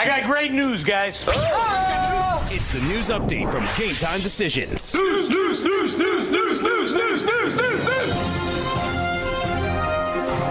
[0.00, 1.22] I got great news, guys.
[2.50, 4.94] It's the news update from Game Time Decisions.
[4.94, 8.10] News, news, news, news, news, news, news, news, news, news.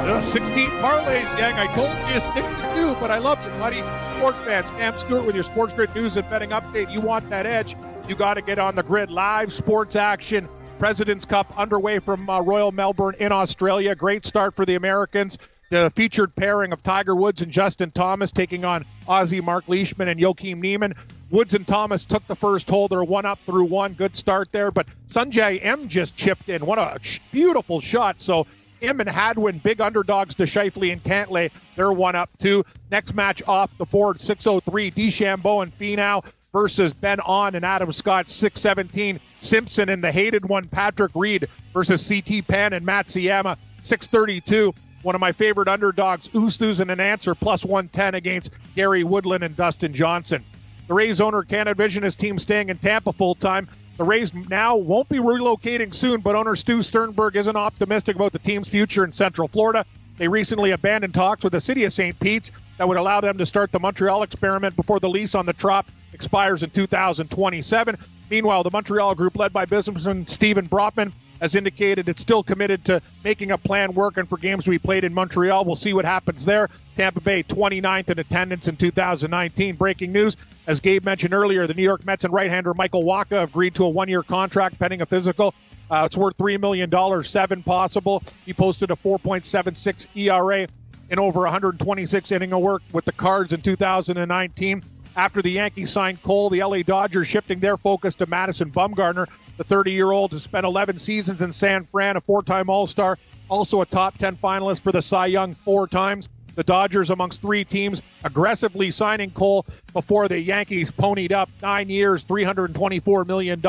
[0.05, 1.53] Uh, 16 parlays, Yang.
[1.55, 3.79] I told you, stick to two, but I love you, buddy.
[4.19, 6.91] Sports fans, Cam Stewart with your Sports Grid news and betting update.
[6.91, 7.75] You want that edge,
[8.07, 9.09] you got to get on the grid.
[9.09, 10.47] Live sports action.
[10.77, 13.95] President's Cup underway from uh, Royal Melbourne in Australia.
[13.95, 15.39] Great start for the Americans.
[15.69, 20.19] The featured pairing of Tiger Woods and Justin Thomas taking on Aussie Mark Leishman and
[20.19, 20.95] Joaquin Niemann.
[21.29, 22.87] Woods and Thomas took the first hole.
[22.87, 23.93] They're one up through one.
[23.93, 24.71] Good start there.
[24.71, 26.65] But Sungjae Im just chipped in.
[26.65, 26.99] What a
[27.31, 28.19] beautiful shot.
[28.19, 28.47] So
[28.81, 31.51] Im and Hadwin, big underdogs to Schauffele and Cantlay.
[31.75, 32.65] They're one up two.
[32.89, 38.27] Next match off the board, 603, DeChambeau and Finau versus Ben An and Adam Scott,
[38.27, 39.19] 617.
[39.39, 45.21] Simpson and the hated one, Patrick Reed versus CT Pan and Matsuyama, 632 one of
[45.21, 50.43] my favorite underdogs, Oosthuizen and Ancer, plus 110 against Gary Woodland and Dustin Johnson.
[50.87, 53.67] The Rays owner can't envision his team staying in Tampa full time.
[53.97, 58.39] The Rays now won't be relocating soon, but owner Stu Sternberg isn't optimistic about the
[58.39, 59.85] team's future in Central Florida.
[60.17, 62.19] They recently abandoned talks with the city of St.
[62.19, 65.53] Pete's that would allow them to start the Montreal experiment before the lease on the
[65.53, 67.97] Trop expires in 2027.
[68.29, 73.01] Meanwhile, the Montreal group, led by businessman Stephen Bronfman, has indicated it's still committed to
[73.23, 74.17] making a plan work.
[74.17, 75.65] And for games to be played in Montreal.
[75.65, 76.69] We'll see what happens there.
[76.95, 79.75] Tampa Bay 29th in attendance in 2019.
[79.75, 80.35] Breaking news,
[80.67, 83.89] as Gabe mentioned earlier, the New York Mets and right-hander Michael Wacha agreed to a
[83.89, 85.53] one-year contract pending a physical.
[85.89, 88.21] Uh, it's worth $3 million, seven possible.
[88.45, 90.67] He posted a 4.76 ERA
[91.09, 94.83] in over 126 inning of work with the Cards in 2019.
[95.15, 99.27] After the Yankees signed Cole, the LA Dodgers shifting their focus to Madison Bumgarner,
[99.59, 102.87] the 30 year old has spent 11 seasons in San Fran, a four time All
[102.87, 103.17] Star,
[103.49, 106.29] also a top 10 finalist for the Cy Young four times.
[106.55, 112.23] The Dodgers, amongst three teams, aggressively signing Cole before the Yankees ponied up nine years,
[112.23, 113.59] $324 million.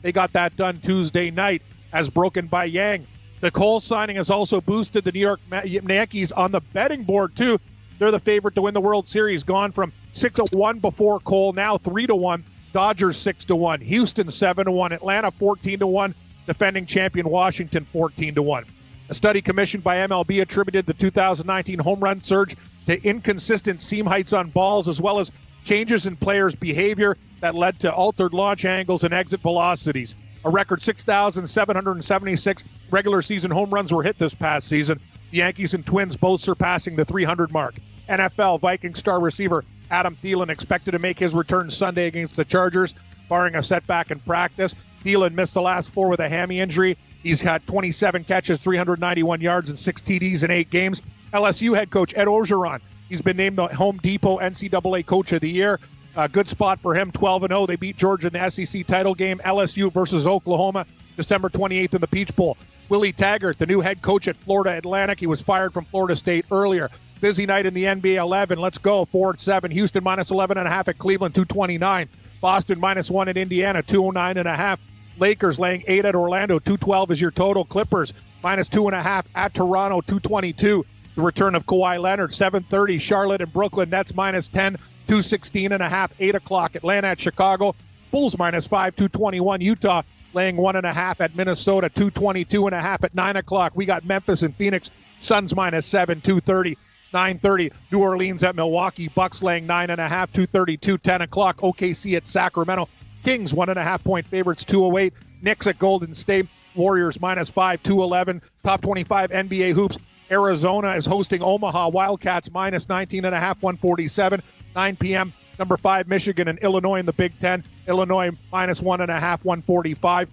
[0.00, 1.60] They got that done Tuesday night,
[1.92, 3.06] as broken by Yang.
[3.40, 7.60] The Cole signing has also boosted the New York Yankees on the betting board, too.
[7.98, 11.52] They're the favorite to win the World Series, gone from 6 to 1 before Cole,
[11.52, 12.44] now 3 to 1.
[12.78, 16.14] Dodgers 6 to 1, Houston 7 to 1, Atlanta 14 to 1,
[16.46, 18.64] defending champion Washington 14 to 1.
[19.08, 22.54] A study commissioned by MLB attributed the 2019 home run surge
[22.86, 25.32] to inconsistent seam heights on balls as well as
[25.64, 30.14] changes in players' behavior that led to altered launch angles and exit velocities.
[30.44, 35.00] A record 6,776 regular season home runs were hit this past season.
[35.32, 37.74] The Yankees and Twins both surpassing the 300 mark.
[38.08, 42.94] NFL Viking star receiver Adam Thielen expected to make his return Sunday against the Chargers,
[43.28, 44.74] barring a setback in practice.
[45.04, 46.96] Thielen missed the last four with a hammy injury.
[47.22, 51.02] He's had 27 catches, 391 yards, and six TDs in eight games.
[51.32, 52.80] LSU head coach Ed Orgeron.
[53.08, 55.80] He's been named the Home Depot NCAA Coach of the Year.
[56.16, 57.66] A good spot for him, 12 0.
[57.66, 59.38] They beat Georgia in the SEC title game.
[59.44, 62.56] LSU versus Oklahoma, December 28th in the Peach Bowl.
[62.88, 65.20] Willie Taggart, the new head coach at Florida Atlantic.
[65.20, 66.90] He was fired from Florida State earlier.
[67.20, 68.58] Busy night in the NBA 11.
[68.58, 69.04] Let's go.
[69.04, 69.70] 4 7.
[69.70, 72.08] Houston minus 11.5 at Cleveland, 229.
[72.40, 74.78] Boston minus 1 at Indiana, 209.5.
[75.18, 77.64] Lakers laying 8 at Orlando, 212 is your total.
[77.64, 78.12] Clippers
[78.42, 80.86] minus 2.5 at Toronto, 222.
[81.16, 82.98] The return of Kawhi Leonard, 730.
[82.98, 84.76] Charlotte and Brooklyn Nets minus 10,
[85.08, 86.10] 216.5.
[86.20, 86.76] 8 o'clock.
[86.76, 87.74] Atlanta at Chicago.
[88.12, 89.60] Bulls minus 5, 221.
[89.60, 90.02] Utah
[90.34, 93.72] laying 1.5 at Minnesota, 222.5 at 9 o'clock.
[93.74, 94.90] We got Memphis and Phoenix.
[95.20, 96.78] Suns minus 7, 230.
[97.12, 97.72] 9.30.
[97.90, 99.08] New Orleans at Milwaukee.
[99.08, 101.58] Bucks laying 9.5, 232, 10 o'clock.
[101.58, 102.88] OKC at Sacramento.
[103.24, 105.12] Kings, 1.5 point favorites, 208.
[105.42, 106.46] Knicks at Golden State.
[106.74, 108.42] Warriors minus 5, 211.
[108.62, 109.98] Top 25 NBA hoops.
[110.30, 111.88] Arizona is hosting Omaha.
[111.88, 114.42] Wildcats minus 19.5, 147.
[114.74, 115.32] 9 p.m.
[115.58, 117.64] Number 5, Michigan and Illinois in the Big Ten.
[117.86, 119.08] Illinois minus 1.5,
[119.44, 120.28] 145.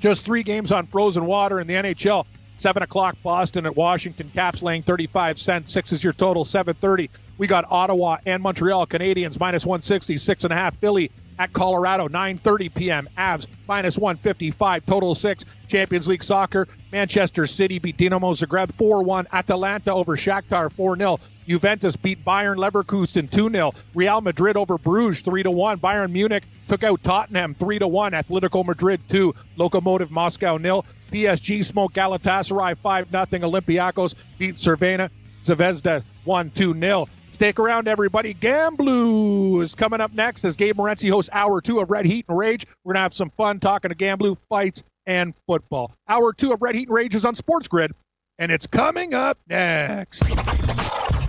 [0.00, 2.26] Just three games on frozen water in the NHL.
[2.58, 4.30] 7 o'clock, Boston at Washington.
[4.30, 5.72] Caps laying 35 cents.
[5.72, 6.44] Six is your total.
[6.44, 7.10] 7.30.
[7.38, 10.16] We got Ottawa and Montreal Canadiens minus 160.
[10.18, 10.76] Six and a half.
[10.78, 12.08] Philly at Colorado.
[12.08, 13.08] 9.30 p.m.
[13.16, 14.86] Avs minus 155.
[14.86, 15.44] Total six.
[15.68, 16.68] Champions League soccer.
[16.92, 19.26] Manchester City beat Dinamo Zagreb 4-1.
[19.32, 21.20] Atalanta over Shakhtar 4-0.
[21.46, 23.74] Juventus beat Bayern Leverkusen 2-0.
[23.94, 25.76] Real Madrid over Bruges 3-1.
[25.76, 28.12] Bayern Munich took out Tottenham 3-1.
[28.12, 29.34] Atletico Madrid 2.
[29.58, 30.84] Lokomotiv Moscow 0.
[31.12, 33.24] PSG smoked Galatasaray 5 0.
[33.48, 35.10] Olympiacos beat Cervena.
[35.44, 37.08] Zvezda 1 2 0.
[37.36, 38.32] Stick around, everybody.
[38.32, 42.38] Gamblu is coming up next as Gabe Morency hosts Hour 2 of Red Heat and
[42.38, 42.64] Rage.
[42.82, 45.92] We're going to have some fun talking to Gamblu fights and football.
[46.08, 47.92] Hour 2 of Red Heat and Rage is on Sports Grid,
[48.38, 50.22] and it's coming up next.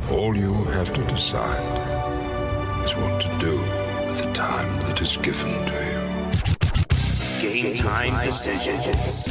[0.09, 3.57] All you have to decide is what to do
[4.07, 5.73] with the time that is given to
[7.41, 7.51] you.
[7.51, 9.27] Game time decisions.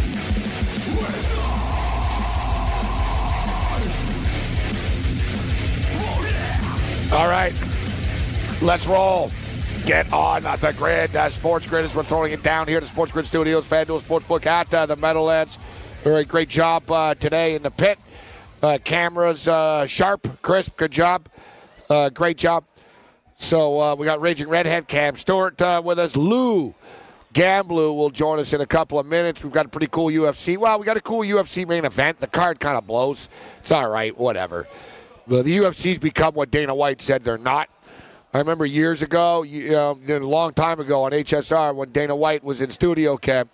[7.13, 7.53] All right,
[8.63, 9.31] let's roll.
[9.87, 11.15] Get on the grid.
[11.15, 14.45] Uh, Sports Grid is we're throwing it down here to Sports Grid Studios, FanDuel Sportsbook
[14.47, 15.55] at uh, the Meadowlands.
[16.03, 17.99] Very great job uh, today in the pit.
[18.61, 20.77] Uh, cameras uh, sharp, crisp.
[20.77, 21.29] Good job.
[21.89, 22.65] Uh, great job.
[23.37, 26.17] So we got Raging Redhead, Cam Stewart with us.
[26.17, 26.75] Lou
[27.33, 29.45] Gamblu will join us in a couple of minutes.
[29.45, 30.57] We've got a pretty cool UFC.
[30.57, 32.19] Well, we got a cool UFC main event.
[32.19, 33.29] The card kind of blows.
[33.59, 34.67] It's all right, whatever.
[35.27, 37.69] But the UFC's become what Dana White said they're not.
[38.35, 42.45] I remember years ago, you know, a long time ago on HSR when Dana White
[42.45, 43.51] was in studio camp,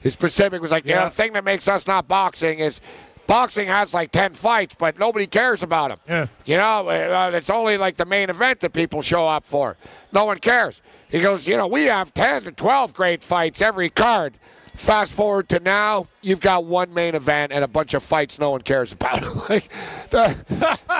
[0.00, 1.04] his specific was like, you know, Yeah.
[1.08, 2.80] the thing that makes us not boxing is
[3.26, 5.98] boxing has like 10 fights, but nobody cares about them.
[6.08, 6.26] Yeah.
[6.44, 9.76] You know, uh, it's only like the main event that people show up for.
[10.12, 10.82] No one cares.
[11.08, 14.36] He goes, you know, we have 10 to 12 great fights every card.
[14.74, 18.50] Fast forward to now, you've got one main event and a bunch of fights no
[18.50, 19.22] one cares about.
[19.48, 19.68] like,
[20.10, 20.36] the,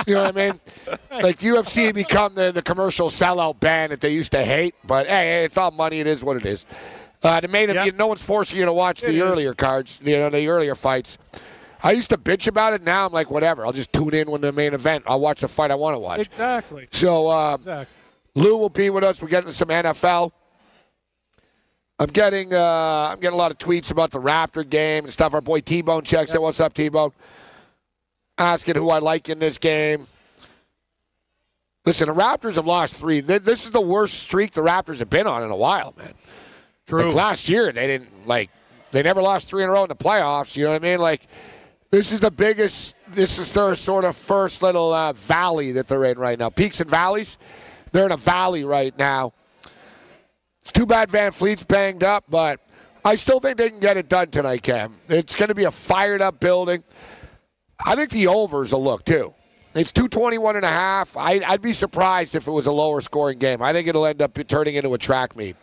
[0.07, 0.61] you know what I mean?
[1.11, 4.75] Like UFC become the, the commercial sellout band that they used to hate.
[4.85, 5.99] But hey, it's all money.
[6.01, 6.65] It is what it is.
[7.23, 7.77] Uh, the main Yep.
[7.77, 9.23] event, no one's forcing you to watch It the is.
[9.23, 11.19] earlier cards, you know, the earlier fights.
[11.83, 12.83] I used to bitch about it.
[12.83, 13.67] Now I'm like, whatever.
[13.67, 15.05] I'll just tune in when the main event.
[15.07, 16.21] I'll watch the fight I want to watch.
[16.21, 16.87] Exactly.
[16.93, 17.87] So um, Exactly.
[18.37, 19.21] Lou will be with us.
[19.21, 20.33] We're getting some NFL.
[21.99, 25.33] I'm getting uh, I'm getting a lot of tweets about the Raptor game and stuff.
[25.33, 26.43] Our boy T Bone checks it.
[26.43, 27.13] What's up, T Bone?
[28.37, 30.09] Asking who I like in this game.
[31.85, 33.21] Listen, the Raptors have lost three.
[33.21, 36.15] This is the worst streak the Raptors have been on in a while, man.
[36.87, 37.05] True.
[37.05, 38.51] Like last year, they didn't like
[38.91, 40.57] they never lost three in a row in the playoffs.
[40.57, 40.99] You know what I mean?
[40.99, 41.27] Like
[41.93, 42.97] this is the biggest.
[43.09, 46.51] This is their sort of first little uh, valley that they're in right now.
[46.51, 47.39] Peaks and valleys.
[47.93, 49.33] They're in a valley right now.
[50.65, 52.59] It's too bad VanVleet's banged up, but
[53.05, 54.97] I still think they can get it done tonight, Cam.
[55.09, 56.83] It's going to be a fired up building.
[57.85, 59.35] I think the over's a look too.
[59.75, 61.17] It's 221 and a half.
[61.19, 63.61] I, I'd be surprised if it was a lower scoring game.
[63.61, 65.57] I think it'll end up turning into a track meet.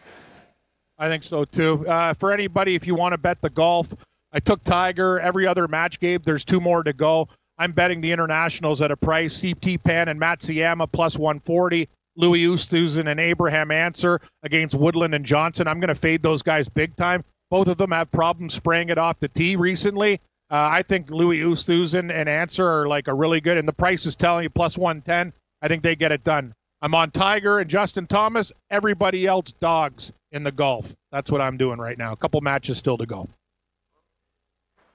[0.99, 1.83] I think so too.
[1.87, 3.91] Uh, for anybody, if you want to bet the golf,
[4.33, 6.19] I took Tiger every other match game.
[6.23, 7.27] There's two more to go.
[7.57, 9.41] I'm betting the internationals at a price.
[9.41, 11.89] CT Pan and Matsuyama plus 140.
[12.15, 15.67] Louis Oosthuizen and Abraham Ancer against Woodland and Johnson.
[15.67, 17.23] I'm going to fade those guys big time.
[17.49, 20.19] Both of them have problems spraying it off the tee recently.
[20.49, 24.05] Uh, I think Louis Oosthuizen and Answer are like a really good, and the price
[24.05, 25.33] is telling you plus 110.
[25.61, 26.53] I think they get it done.
[26.81, 28.51] I'm on Tiger and Justin Thomas.
[28.69, 30.95] Everybody else dogs in the golf.
[31.11, 32.11] That's what I'm doing right now.
[32.11, 33.29] A couple matches still to go.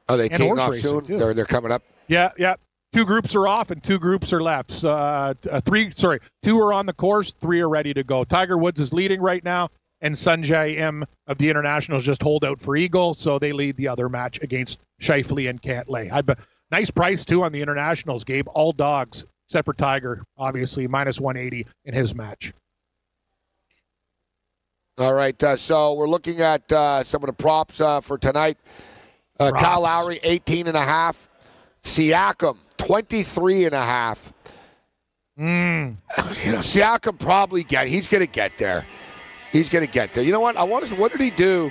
[0.09, 1.05] Are they And teeing off soon?
[1.05, 1.83] They're, they're coming up.
[2.09, 2.57] Yeah, yeah.
[2.97, 4.71] Two groups are off and two groups are left.
[4.71, 7.35] So, uh, uh, three, sorry, two are on the course.
[7.35, 8.25] Three are ready to go.
[8.25, 9.69] Tiger Woods is leading right now,
[10.01, 13.87] and Sungjae Im of the Internationals just hold out for Eagle, so they lead the
[13.87, 16.11] other match against Schauffele and Cantlay.
[16.11, 16.39] I bet
[16.71, 18.25] nice price too on the Internationals.
[18.25, 22.55] Gabe, all dogs except for Tiger, obviously minus 180 in his match.
[24.97, 25.41] All right.
[25.43, 28.57] Uh, so we're looking at uh, some of the props uh, for tonight.
[29.39, 29.51] Uh.
[29.51, 31.29] Kyle Lowry, 18 and a half.
[31.85, 34.33] Siakam, 23 and a half.
[35.39, 35.97] Mm.
[36.45, 37.89] You know, Siakam probably get.
[37.89, 38.87] He's going to get there.
[39.53, 40.25] He's going to get there.
[40.25, 40.57] You know what?
[40.57, 40.95] I want to.
[40.95, 41.71] What did he do?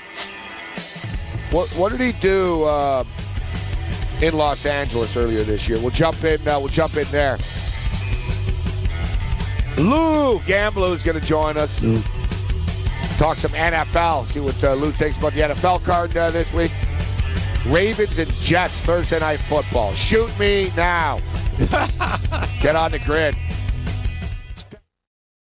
[1.52, 3.04] What What did he do uh,
[4.22, 5.80] in Los Angeles earlier this year?
[5.80, 6.48] We'll jump in.
[6.48, 7.38] Uh, we'll jump in there.
[9.78, 11.80] Lou Gamblo is going to join us.
[13.18, 14.26] Talk some NFL.
[14.26, 16.72] See what uh, Lou thinks about the NFL card uh, this week.
[17.68, 19.94] Ravens and Jets Thursday night football.
[19.94, 21.20] Shoot me now.
[22.62, 23.36] Get on the grid.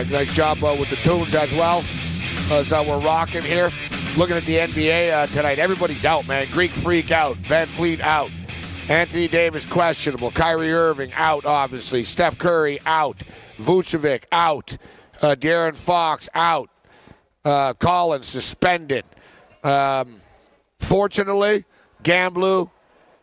[0.00, 1.80] Right, nice job uh, with the tunes as well.
[2.58, 3.68] As uh, we're rocking here,
[4.16, 5.58] looking at the NBA uh, tonight.
[5.58, 6.46] Everybody's out, man.
[6.52, 8.30] Greek Freak out, VanVleet out,
[8.88, 13.18] Anthony Davis questionable, Kyrie Irving out, obviously, Steph Curry out,
[13.58, 14.78] Vucevic out,
[15.20, 16.70] uh, De'Aaron Fox out.
[17.44, 19.04] uh, Collins suspended.
[19.62, 20.22] Um,
[20.78, 21.66] fortunately,
[22.02, 22.70] Gamblu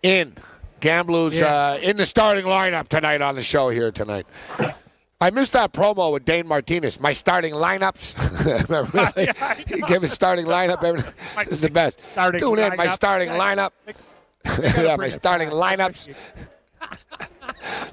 [0.03, 0.35] in.
[0.79, 4.27] Gamblu's uh, in the starting lineup tonight on the show here tonight.
[5.19, 6.99] I missed that promo with Dane Martinez.
[6.99, 8.67] My starting lineups.
[8.69, 9.11] Remember,
[9.67, 10.83] he gave his starting lineup.
[10.83, 11.01] Every,
[11.45, 11.99] this is the best.
[11.99, 12.91] Starting Tune in, my lineup.
[12.91, 13.71] starting lineup.
[14.77, 15.79] yeah, my starting back.
[15.79, 16.15] lineups.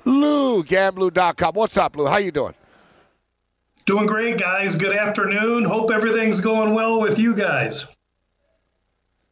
[0.05, 1.55] Lou, Gamblu.com.
[1.55, 2.07] What's up, Lou?
[2.07, 2.55] How you doing?
[3.87, 4.77] Doing great, guys.
[4.77, 5.65] Good afternoon.
[5.65, 7.87] Hope everything's going well with you guys.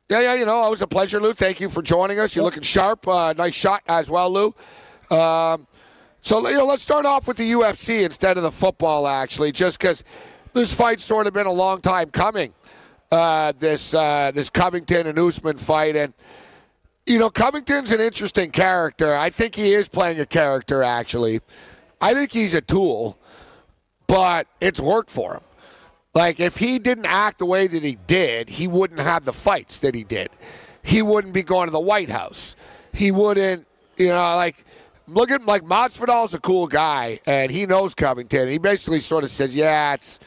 [0.08, 1.32] Yeah, yeah, you know, always a pleasure, Lou.
[1.34, 2.34] Thank you for joining us.
[2.34, 3.06] You're looking sharp.
[3.06, 4.54] Uh, nice shot as well, Lou.
[5.10, 5.66] Um,
[6.22, 9.80] so, you know, let's start off with the UFC instead of the football, actually, just
[9.80, 10.04] because
[10.52, 12.54] this fight's sort of been a long time coming.
[13.10, 16.14] Uh, this uh, this Covington and Usman fight, and
[17.06, 19.14] you know, Covington's an interesting character.
[19.14, 20.82] I think he is playing a character.
[20.82, 21.40] Actually,
[22.00, 23.18] I think he's a tool,
[24.06, 25.42] but it's worked for him.
[26.14, 29.80] Like, if he didn't act the way that he did, he wouldn't have the fights
[29.80, 30.28] that he did.
[30.82, 32.54] He wouldn't be going to the White House.
[32.92, 34.64] He wouldn't, you know, like,
[35.06, 38.48] look at, like, Masvidal's a cool guy, and he knows Covington.
[38.48, 40.18] He basically sort of says, yeah, it's,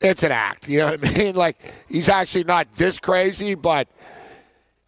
[0.00, 0.68] it's an act.
[0.68, 1.34] You know what I mean?
[1.34, 3.88] Like, he's actually not this crazy, but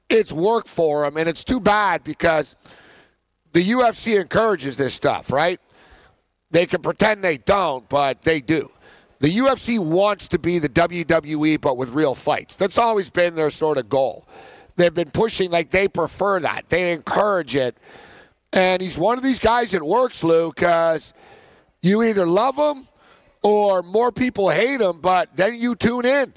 [0.08, 2.56] it's work for him, and it's too bad because
[3.52, 5.60] the UFC encourages this stuff, right?
[6.50, 8.70] They can pretend they don't, but they do.
[9.20, 12.56] The UFC wants to be the WWE, but with real fights.
[12.56, 14.26] That's always been their sort of goal.
[14.76, 16.68] They've been pushing, like, they prefer that.
[16.68, 17.76] They encourage it.
[18.52, 21.14] And he's one of these guys that works, Lou, because
[21.80, 22.86] you either love him
[23.42, 26.34] or more people hate him, but then you tune in.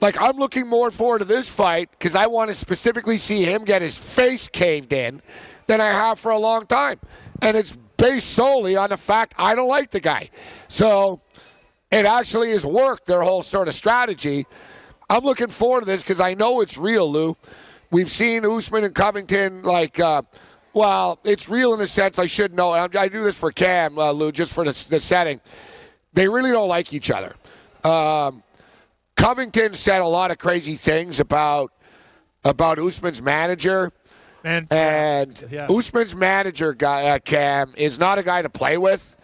[0.00, 3.64] Like, I'm looking more forward to this fight because I want to specifically see him
[3.64, 5.20] get his face caved in
[5.66, 7.00] than I have for a long time.
[7.42, 10.30] And it's based solely on the fact I don't like the guy.
[10.68, 11.20] So
[11.90, 14.46] it actually has worked, their whole sort of strategy.
[15.10, 17.36] I'm looking forward to this because I know it's real, Lou.
[17.90, 20.22] We've seen Usman and Covington, like, uh,
[20.72, 22.72] well, it's real in the sense I should know.
[22.72, 25.40] I, I do this for Cam, uh, Lou, just for the, the setting.
[26.12, 27.34] They really don't like each other.
[27.84, 28.42] Um,
[29.16, 31.72] Covington said a lot of crazy things about
[32.44, 33.92] about Usman's manager.
[34.44, 35.66] And And Yeah.
[35.68, 39.16] Usman's manager, guy, uh, Cam, is not a guy to play with.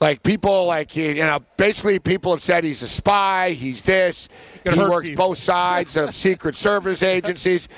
[0.00, 3.50] Like people, like you know, basically people have said he's a spy.
[3.50, 4.28] He's this.
[4.62, 5.30] He works people.
[5.30, 7.68] both sides of Secret Service agencies.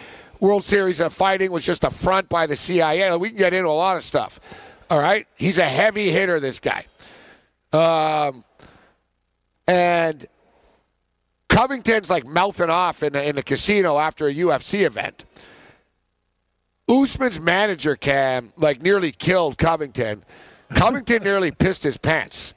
[0.41, 3.15] World Series of Fighting was just a front by the CIA.
[3.17, 4.41] We can get into a lot of stuff.
[4.89, 6.41] All right, he's a heavy hitter.
[6.41, 6.85] This guy,
[7.73, 8.43] um,
[9.69, 10.27] and
[11.49, 15.25] Covington's like mouthing off in the, in the casino after a UFC event.
[16.89, 20.25] Usman's manager, Cam, like nearly killed Covington.
[20.75, 22.55] Covington nearly pissed his pants.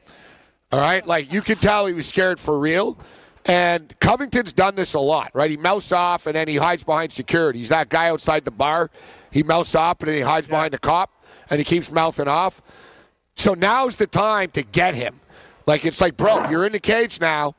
[0.72, 2.98] All right, like you could tell he was scared for real.
[3.46, 5.52] And Covington's done this a lot, right?
[5.52, 7.60] He mouths off and then he hides behind security.
[7.60, 8.90] He's that guy outside the bar.
[9.32, 11.12] He mouths off and then he hides behind the cop
[11.50, 12.62] and he keeps mouthing off.
[13.36, 15.20] So now's the time to get him.
[15.66, 17.56] Like it's like, bro, you're in the cage now,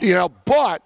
[0.00, 0.82] you know, but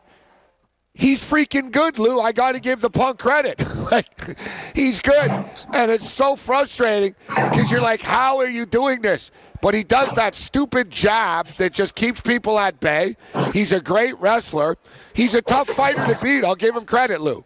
[0.94, 2.20] he's freaking good, Lou.
[2.20, 3.60] I got to give the punk credit.
[3.90, 4.36] like,
[4.74, 5.30] he's good.
[5.74, 9.30] And it's so frustrating because you're like, how are you doing this?
[9.60, 13.16] But he does that stupid jab that just keeps people at bay.
[13.52, 14.76] He's a great wrestler.
[15.14, 16.44] He's a tough fighter to beat.
[16.44, 17.44] I'll give him credit, Lou.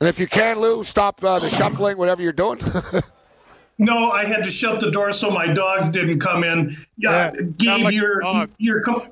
[0.00, 2.60] And if you can, Lou, stop uh, the shuffling, whatever you're doing.
[3.78, 6.76] No, I had to shut the door so my dogs didn't come in.
[6.96, 8.22] Yeah, Yeah, Gabe, like you're
[8.58, 9.08] you're com-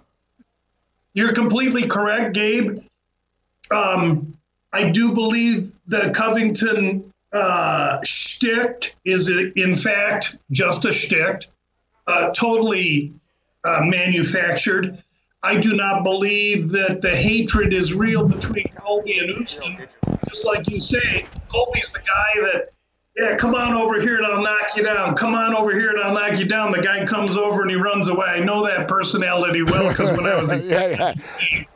[1.14, 2.78] you're completely correct, Gabe.
[3.70, 4.36] Um,
[4.72, 11.46] I do believe the Covington uh, shtick is in fact just a shtick,
[12.06, 13.12] uh, totally
[13.64, 15.02] uh, manufactured.
[15.44, 19.88] I do not believe that the hatred is real between Colby and Usman.
[20.28, 22.68] Just like you say, Colby's the guy that,
[23.16, 25.16] yeah, come on over here and I'll knock you down.
[25.16, 26.70] Come on over here and I'll knock you down.
[26.70, 28.26] The guy comes over and he runs away.
[28.26, 31.14] I know that personality well because when I was a yeah,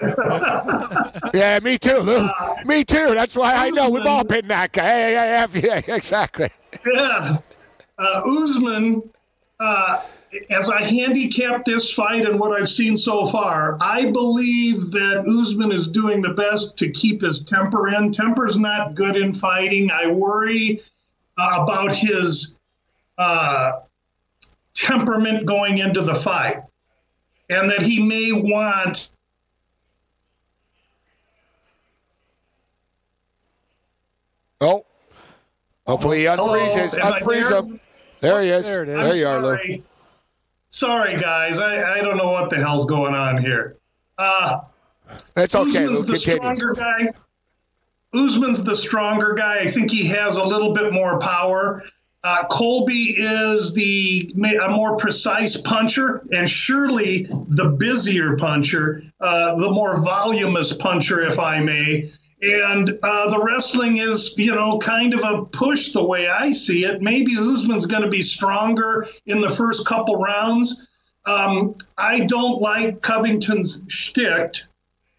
[0.01, 1.21] yeah.
[1.35, 2.29] yeah, me too, Lou.
[2.67, 3.15] Me too.
[3.15, 5.11] That's why I know we've all been that guy.
[5.11, 6.49] Yeah, yeah, yeah, yeah exactly.
[6.87, 7.39] Yeah.
[7.99, 9.11] Uh, Usman,
[9.59, 10.03] uh,
[10.51, 15.73] as I handicap this fight and what I've seen so far, I believe that Usman
[15.73, 18.13] is doing the best to keep his temper in.
[18.13, 19.91] Temper's not good in fighting.
[19.91, 20.83] I worry
[21.39, 22.59] uh, about his
[23.19, 23.81] uh,
[24.75, 26.59] temperament going into the fight
[27.49, 29.11] and that he may want
[34.59, 34.87] Oh,
[35.87, 36.97] hopefully he unfreezes.
[36.97, 37.59] Hello, am I Unfreeze there?
[37.59, 37.81] him.
[38.21, 38.65] There he is.
[38.65, 38.97] There it is.
[38.97, 39.83] There you are, Lou.
[40.69, 41.19] Sorry.
[41.21, 41.59] Guys.
[41.59, 43.77] I, I don't know what the hell's going on here.
[44.19, 44.61] Uh,
[45.37, 45.85] It's okay.
[45.87, 47.13] Usman's We'll the stronger guy.
[48.15, 49.59] Usman's the stronger guy.
[49.61, 51.83] I think he has a little bit more power.
[52.25, 59.71] Uh, Colby is the a more precise puncher, and surely the busier puncher, uh, the
[59.71, 62.11] more voluminous puncher, if I may.
[62.43, 66.85] And uh, the wrestling is, you know, kind of a push the way I see
[66.85, 67.01] it.
[67.01, 70.87] Maybe Usman's going to be stronger in the first couple rounds.
[71.25, 74.57] Um, I don't like Covington's shtick,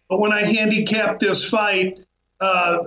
[0.08, 1.98] but when I handicapped this fight,
[2.40, 2.78] uh,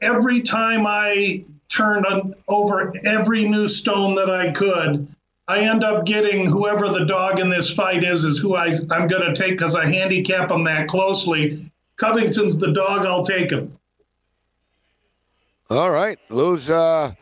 [0.00, 5.06] every time I turned on, over every new stone that I could,
[5.46, 9.08] I end up getting whoever the dog in this fight is, is who I, I'm
[9.08, 11.67] going to take because I handicap them that closely.
[11.98, 13.76] Covington's the dog, I'll take him.
[15.70, 16.70] All right, Lou's.
[16.70, 17.12] Uh,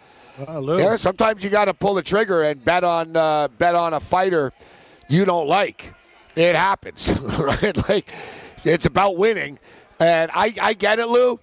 [0.47, 0.78] Uh, Lou.
[0.78, 4.00] yeah, sometimes you got to pull the trigger and bet on uh, bet on a
[4.00, 4.52] fighter
[5.09, 5.95] you don't like.
[6.37, 7.88] It happens, right?
[7.88, 8.06] Like
[8.64, 9.59] it's about winning,
[9.99, 11.40] and I I get it, Lou,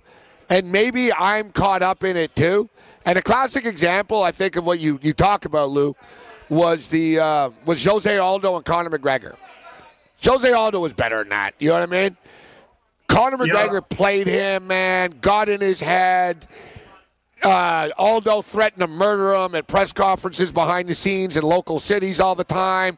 [0.50, 2.70] and maybe I'm caught up in it too.
[3.06, 5.96] And a classic example, I think, of what you you talk about, Lou,
[6.50, 9.36] was the uh, was Jose Aldo and Conor McGregor.
[10.24, 11.56] Jose Aldo was better than that.
[11.60, 12.16] You know what I mean?
[13.14, 13.38] Conor.
[13.38, 16.48] McGregor played him, man, got in his head.
[17.44, 22.20] Uh, Aldo threatened to murder him at press conferences behind the scenes in local cities
[22.20, 22.98] all the time.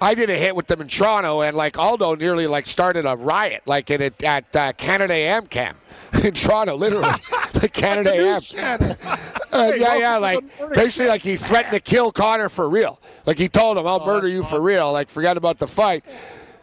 [0.00, 3.16] I did a hit with them in Toronto, and like Aldo nearly like started a
[3.16, 5.78] riot, like at at, at uh, Canada Am Camp
[6.24, 7.08] in Toronto, literally,
[7.52, 8.80] the Canada Am.
[9.54, 10.40] Uh, yeah, yeah, like
[10.74, 12.98] basically, like he threatened to kill Conor for real.
[13.26, 16.06] Like he told him, "I'll murder you for real." Like forget about the fight.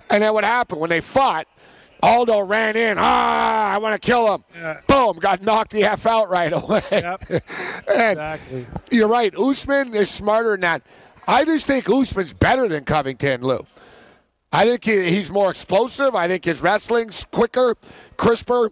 [0.09, 1.47] And then what happened when they fought?
[2.01, 2.97] Aldo ran in.
[2.99, 4.43] Ah, I want to kill him.
[4.87, 6.83] Boom, got knocked the f out right away.
[6.91, 7.23] Yep.
[7.89, 8.65] Exactly.
[8.91, 9.35] you're right.
[9.37, 10.81] Usman is smarter than that.
[11.27, 13.65] I just think Usman's better than Covington, Lou.
[14.53, 16.15] I think he, he's more explosive.
[16.15, 17.75] I think his wrestling's quicker,
[18.17, 18.71] crisper.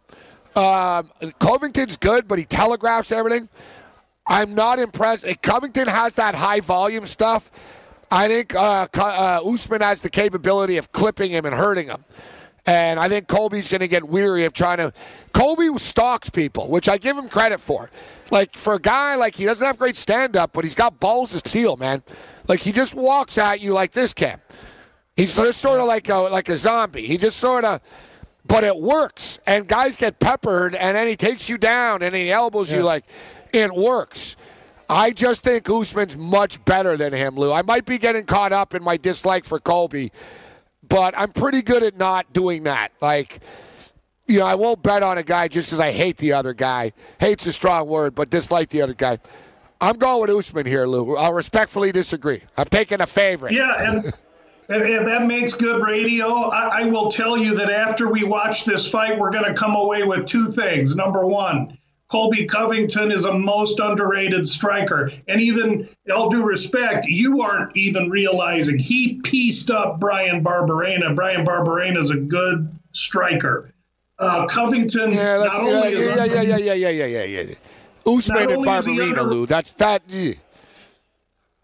[0.55, 3.49] Um, Covington's good, but he telegraphs everything.
[4.25, 5.25] I'm not impressed.
[5.41, 7.51] Covington has that high volume stuff.
[8.09, 12.03] I think uh, uh, Usman has the capability of clipping him and hurting him.
[12.67, 14.91] And I think Colby's going to get weary of trying to.
[15.31, 17.89] Colby stalks people, which I give him credit for.
[18.29, 21.33] Like, for a guy, like, he doesn't have great stand up, but he's got balls
[21.33, 22.03] of steel, man.
[22.49, 24.41] Like, he just walks at you like this, Cam.
[25.15, 27.07] He's just sort of like a, like a zombie.
[27.07, 27.79] He just sort of,
[28.45, 29.39] but it works.
[29.47, 33.05] And guys get peppered, and then he takes you down, and he elbows you like,
[33.53, 34.35] it works.
[34.89, 37.51] I just think Usman's much better than him, Lou.
[37.51, 40.11] I might be getting caught up in my dislike for Colby,
[40.89, 42.91] but I'm pretty good at not doing that.
[43.01, 43.39] Like,
[44.27, 46.91] you know, I won't bet on a guy just because I hate the other guy.
[47.19, 49.19] Hate's a strong word, but dislike the other guy.
[49.79, 51.15] I'm going with Usman here, Lou.
[51.15, 52.41] I'll respectfully disagree.
[52.57, 53.53] I'm taking a favorite.
[53.53, 54.03] Yeah, and,
[54.69, 56.27] and, that makes good radio.
[56.27, 59.75] I, I will tell you that after we watch this fight, we're going to come
[59.75, 60.95] away with two things.
[60.95, 61.76] Number one,
[62.09, 65.11] Colby Covington is a most underrated striker.
[65.27, 71.13] And even, all due respect, you aren't even realizing he pieced up Bryan Barberena.
[71.15, 73.73] Bryan Barberena is a good striker.
[74.19, 77.55] Uh, Covington Yeah, not only yeah, is yeah, yeah, yeah, yeah, yeah, yeah, yeah, yeah.
[78.05, 79.45] Usman and only is he Barberena, under- Lou.
[79.45, 80.01] That's that.
[80.07, 80.33] yeah.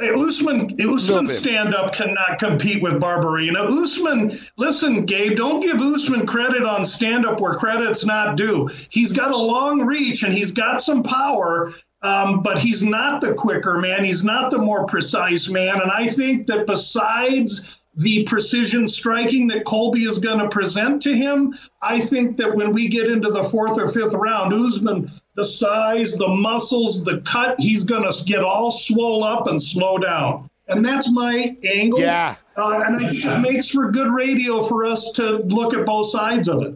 [0.10, 3.60] Usman, Usman stand up cannot compete with Barberena.
[3.60, 8.70] Usman, listen, Gabe, don't give Usman credit on stand up where credit's not due.
[8.90, 13.34] He's got a long reach and he's got some power, um, but he's not the
[13.34, 14.04] quicker man.
[14.04, 15.82] He's not the more precise man.
[15.82, 21.16] And I think that besides the precision striking that Colby is going to present to
[21.16, 25.46] him, I think that when we get into the fourth or fifth round, Usman, the
[25.46, 30.50] size, the muscles, the cut, he's going to get all swole up and slow down.
[30.68, 32.00] And that's my angle.
[32.00, 32.36] Yeah.
[32.56, 36.08] Uh, and I think it makes for good radio for us to look at both
[36.08, 36.76] sides of it.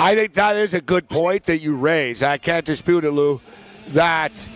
[0.00, 2.22] I think that is a good point that you raise.
[2.22, 3.40] I can't dispute it, Lou.
[3.88, 4.48] That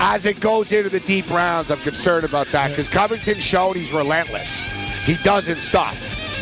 [0.00, 3.92] as it goes into the deep rounds, I'm concerned about that because Covington's shown he's
[3.92, 4.60] relentless.
[5.04, 5.94] He doesn't stop.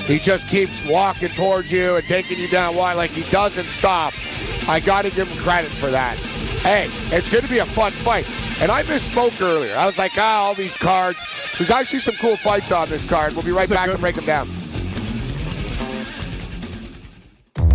[0.07, 4.13] He just keeps walking towards you and taking you down wide like he doesn't stop.
[4.69, 6.17] I got to give him credit for that.
[6.63, 8.27] Hey, it's going to be a fun fight.
[8.61, 9.77] And I misspoke earlier.
[9.77, 11.19] I was like, ah, all these cards.
[11.59, 13.35] There's actually some cool fights on this card.
[13.35, 14.49] We'll be right back to break them down.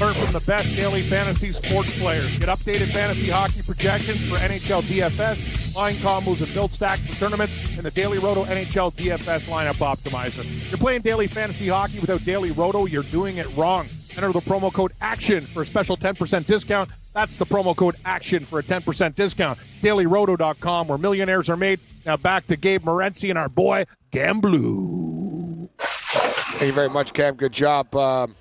[0.00, 2.38] Learn from the best daily fantasy sports players.
[2.38, 7.76] Get updated fantasy hockey projections for NHL DFS, line combos, and build stacks for tournaments
[7.76, 10.40] in the Daily Roto NHL DFS lineup optimizer.
[10.40, 13.86] If you're playing daily fantasy hockey without Daily Roto, you're doing it wrong.
[14.16, 16.90] Enter the promo code ACTION for a special 10% discount.
[17.12, 19.58] That's the promo code ACTION for a 10% discount.
[19.82, 21.80] DailyRoto.com, where millionaires are made.
[22.04, 25.68] Now back to Gabe Morency and our boy, Gamblu.
[25.78, 27.36] Thank you very much, Cam.
[27.36, 27.94] Good job.
[27.94, 28.34] Um,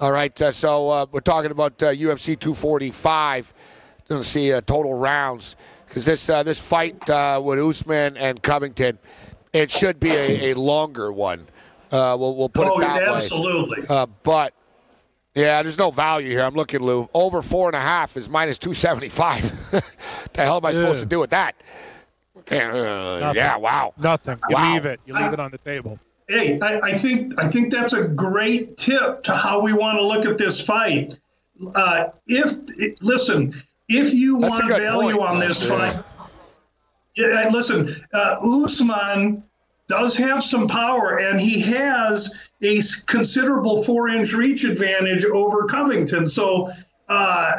[0.00, 3.54] all right, uh, so uh, we're talking about uh, UFC 245.
[4.08, 8.42] Going to see uh, total rounds because this uh, this fight uh, with Usman and
[8.42, 8.98] Covington,
[9.52, 11.46] it should be a, a longer one.
[11.92, 13.82] We'll, we'll put oh, it that absolutely.
[13.86, 14.06] way.
[14.22, 14.54] but
[15.34, 16.42] yeah, there's no value here.
[16.42, 17.08] I'm looking, Lou.
[17.14, 19.70] Over four and a half is minus 275.
[20.32, 21.54] the hell am I supposed to do with that?
[22.50, 23.94] yeah, wow.
[23.98, 24.38] Nothing.
[24.48, 24.74] You Wow.
[24.74, 25.00] leave it.
[25.06, 25.98] You leave it on the table.
[26.28, 30.06] Hey, I, I think I think that's a great tip to how we want to
[30.06, 31.18] look at this fight.
[31.74, 32.52] Uh, if
[33.02, 33.54] listen,
[33.88, 36.04] if you That's a want value point, on this Lester, fight,
[37.16, 39.42] yeah, listen, uh, Usman
[39.92, 42.14] does have some power, and he has
[42.62, 46.24] a considerable four-inch reach advantage over Covington.
[46.26, 46.70] So.
[47.08, 47.52] Uh,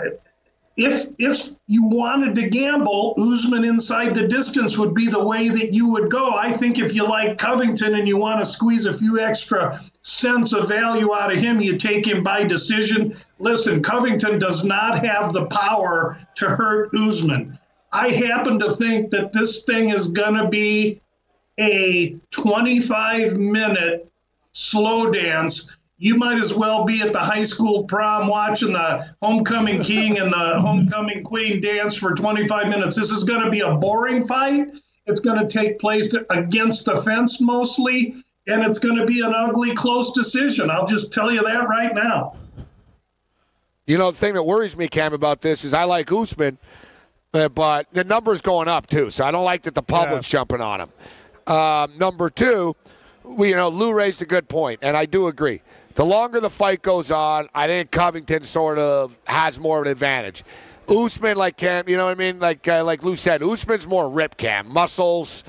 [0.76, 5.72] if if you wanted to gamble, Usman inside the distance would be the way that
[5.72, 6.34] you would go.
[6.34, 10.52] I think if you like Covington and you want to squeeze a few extra cents
[10.52, 13.16] of value out of him, you take him by decision.
[13.38, 17.60] Listen, Covington does not have the power to hurt Usman.
[17.92, 21.02] I happen to think that this thing is going to be
[21.60, 24.10] a 25 minute
[24.54, 25.76] slow dance.
[25.98, 30.32] You might as well be at the high school prom watching the homecoming king and
[30.32, 32.96] the homecoming queen dance for 25 minutes.
[32.96, 34.68] This is going to be a boring fight.
[35.06, 38.16] It's going to take place to, against the fence mostly,
[38.48, 40.70] and it's going to be an ugly, close decision.
[40.70, 42.36] I'll just tell you that right now.
[43.86, 46.58] You know, the thing that worries me, Cam, about this is I like Usman,
[47.34, 49.10] uh, but the number's going up too.
[49.10, 50.90] So I don't like that the public's jumping on him.
[51.48, 52.76] Um, number two,
[53.24, 55.62] we, you know, Lou raised a good point, and I do agree.
[55.96, 59.92] The longer the fight goes on, I think Covington sort of has more of an
[59.92, 60.44] advantage.
[60.90, 62.40] Usman, like Cam, you know what I mean?
[62.40, 65.44] Like uh, like Lou said, Usman's more rip cam, muscles.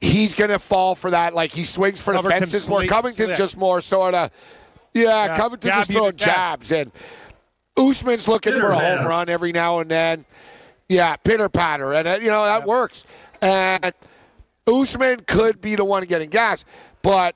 [0.00, 1.34] He's gonna fall for that.
[1.34, 2.84] Like he swings for the Covington fences more.
[2.84, 4.30] Covington's just more sort of,
[4.94, 5.26] yeah.
[5.26, 6.92] Yeah, Covington just throwing jabs, and
[7.76, 10.24] Usman's looking Pitter for a home run every now and then.
[10.88, 13.06] Yeah, pitter patter, and uh, you know that works.
[13.42, 13.92] And
[14.66, 16.64] Usman could be the one getting gas,
[17.02, 17.34] but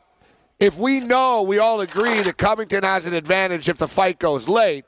[0.60, 4.48] if we know, we all agree that Covington has an advantage if the fight goes
[4.48, 4.84] late,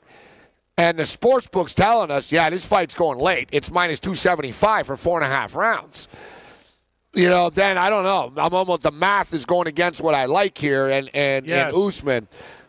[0.77, 3.49] and the sports book's telling us, yeah, this fight's going late.
[3.51, 6.07] It's minus 275 for four and a half rounds.
[7.13, 8.31] You know, then I don't know.
[8.41, 11.73] I'm almost the math is going against what I like here, and and, Yes.
[11.73, 12.27] and Usman.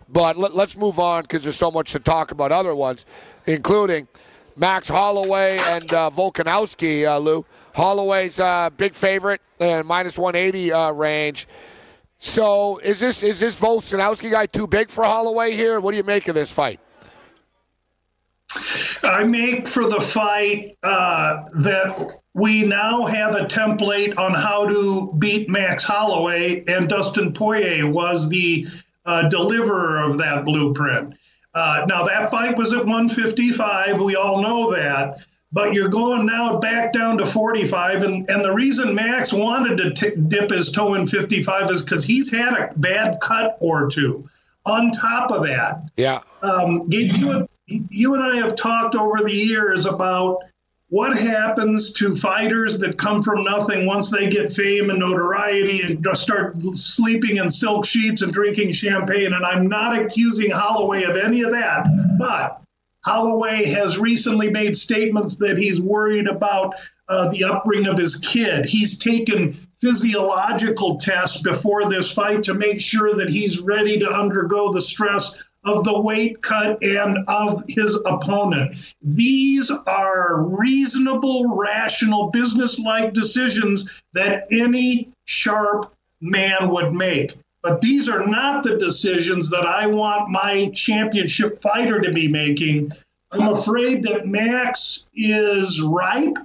[0.09, 3.05] But let, let's move on because there's so much to talk about other ones,
[3.47, 4.09] including
[4.57, 7.05] Max Holloway and uh, Volkanovski.
[7.07, 7.45] Uh, Lou
[7.79, 11.47] Holloway's uh, big favorite and minus 180 uh, range.
[12.17, 15.79] So is this is this Volkanovski guy too big for Holloway here?
[15.79, 16.81] What do you make of this fight?
[19.05, 25.15] I make for the fight uh, that we now have a template on how to
[25.17, 28.67] beat Max Holloway, and Dustin Poirier was the
[29.07, 31.15] uh, deliverer of that blueprint.
[31.55, 34.03] Uh, now, that fight was at 155.
[34.03, 35.25] We all know that.
[35.51, 38.03] But you're going now back down to 45.
[38.03, 42.05] And, and the reason Max wanted to t- dip his toe in 55 is because
[42.05, 44.29] he's had a bad cut or two.
[44.67, 47.49] On top of that, Yeah, um, you, and-
[47.91, 50.39] you and I have talked over the years about
[50.91, 56.03] what happens to fighters that come from nothing once they get fame and notoriety and
[56.03, 59.35] just start sleeping in silk sheets and drinking champagne.
[59.35, 61.87] And I'm not accusing Holloway of any of that,
[62.19, 62.63] but
[63.09, 66.75] Holloway has recently made statements that he's worried about
[67.09, 68.67] uh, the upbringing of his kid.
[68.67, 74.75] He's taken physiological tests before this fight to make sure that he's ready to undergo
[74.75, 78.95] the stress of the weight cut and of his opponent.
[79.01, 87.37] These are reasonable, rational, business-like decisions that any sharp man would make.
[87.63, 92.93] But these are not the decisions that I want my championship fighter to be making.
[93.33, 96.37] I'm afraid that Max is ripe.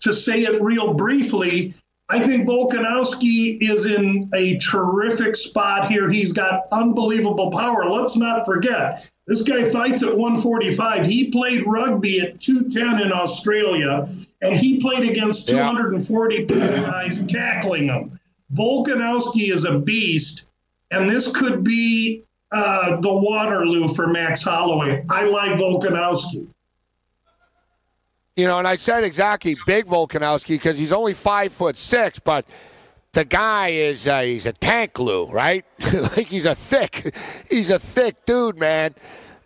[0.00, 1.74] To say it real briefly,
[2.08, 6.10] I think Volkanovski is in a terrific spot here.
[6.10, 7.88] He's got unbelievable power.
[7.88, 11.06] Let's not forget, this guy fights at 145.
[11.06, 14.08] He played rugby at 210 in Australia,
[14.42, 15.70] and he played against Yeah.
[15.70, 18.18] 240 guys tackling him.
[18.54, 20.46] Volkanovski is a beast,
[20.90, 25.04] and this could be uh, the Waterloo for Max Holloway.
[25.08, 26.46] I like Volkanovski.
[28.36, 32.46] You know, and I said exactly big Volkanovski because he's only five foot six, but
[33.12, 35.64] the guy is uh, he's a tank Lou, right?
[36.16, 37.14] like he's a thick,
[37.50, 38.94] he's a thick dude, man,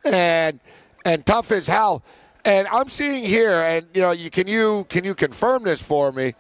[0.05, 0.61] and
[1.05, 2.03] and tough as hell.
[2.45, 6.13] And I'm seeing here, and you know, you can you can you confirm this for
[6.13, 6.35] me?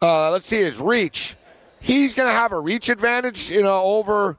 [0.00, 1.36] Uh, let's see his reach.
[1.80, 4.36] He's going to have a reach advantage, you know, over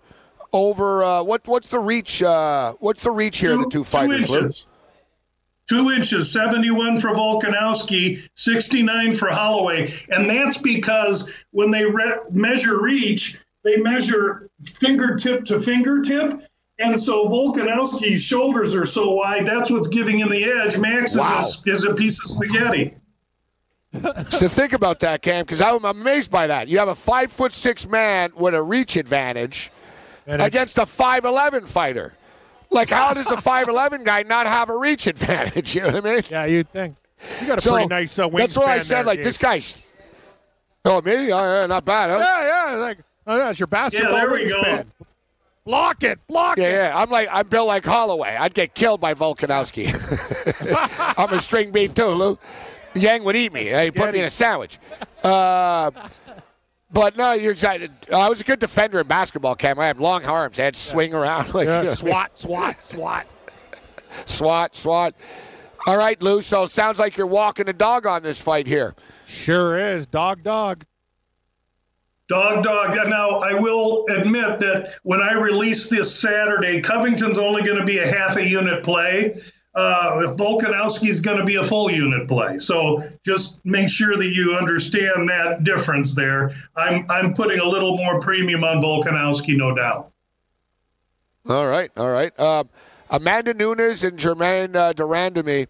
[0.52, 2.22] over uh, what what's the reach?
[2.24, 3.52] Uh, what's the reach here?
[3.52, 4.26] Two, the two fighters.
[4.28, 4.68] Two inches.
[5.70, 9.94] Two inches, 71 for Volkanovski, 69 for Holloway.
[10.10, 16.42] And that's because when they re- measure reach, they measure fingertip to fingertip.
[16.80, 20.80] And so Volkanovski's shoulders are so wide, that's what's giving him the edge.
[20.80, 21.42] Max Wow.
[21.42, 22.96] is, a, is a piece of spaghetti.
[24.30, 26.68] So think about that, Cam, because I'm amazed by that.
[26.68, 29.72] You have a five foot six man with a reach advantage
[30.28, 32.14] And against a five eleven fighter.
[32.72, 35.74] Like, how does the five eleven guy not have a reach advantage?
[35.80, 36.22] You know what I mean?
[36.30, 36.96] yeah, you'd think.
[37.42, 38.96] You got a So pretty nice uh, wingspan that's what I said.
[38.98, 39.26] there, like Gabe.
[39.26, 39.96] this guy's.
[40.86, 41.32] Oh, me?
[41.34, 42.18] Oh, yeah, not bad, huh?
[42.20, 42.76] Yeah, yeah.
[42.78, 44.84] Like, oh, yeah, it's your basketball there we go.
[45.66, 46.72] Block it, block Yeah, it.
[46.74, 46.94] yeah.
[46.96, 48.36] I'm like I'm built like Holloway.
[48.40, 49.88] I'd get killed by Volkanovski.
[51.18, 52.40] I'm a string bean too, Lou.
[52.96, 53.66] Yang would eat me.
[53.66, 54.80] He put me in a sandwich.
[55.24, 55.92] Uh,
[56.92, 57.92] but no, you're excited.
[58.14, 59.80] I was a good defender in basketball, Cam.
[59.80, 60.60] I had long arms.
[60.60, 63.28] I had to swing around like Yeah, you know, swat, swat, swat.
[64.26, 65.16] swat, swat.
[65.86, 66.42] All right, Lou.
[66.42, 68.96] So it sounds like you're walking the dog on this fight here.
[69.26, 70.08] Sure is.
[70.08, 70.84] Dog, dog.
[72.28, 72.96] Dog, dog.
[73.08, 78.00] Now, I will admit that when I release this Saturday, Covington's only going to be
[78.00, 79.40] a half a unit play.
[79.76, 84.28] Uh, if Volkanovski's going to be a full unit play, so just make sure that
[84.28, 86.52] you understand that difference there.
[86.76, 90.12] I'm I'm putting a little more premium on Volkanovski, no doubt.
[91.48, 92.38] All right, all right.
[92.40, 92.70] Um,
[93.12, 95.68] Amanda Nunes and Jermaine uh, Durandamy.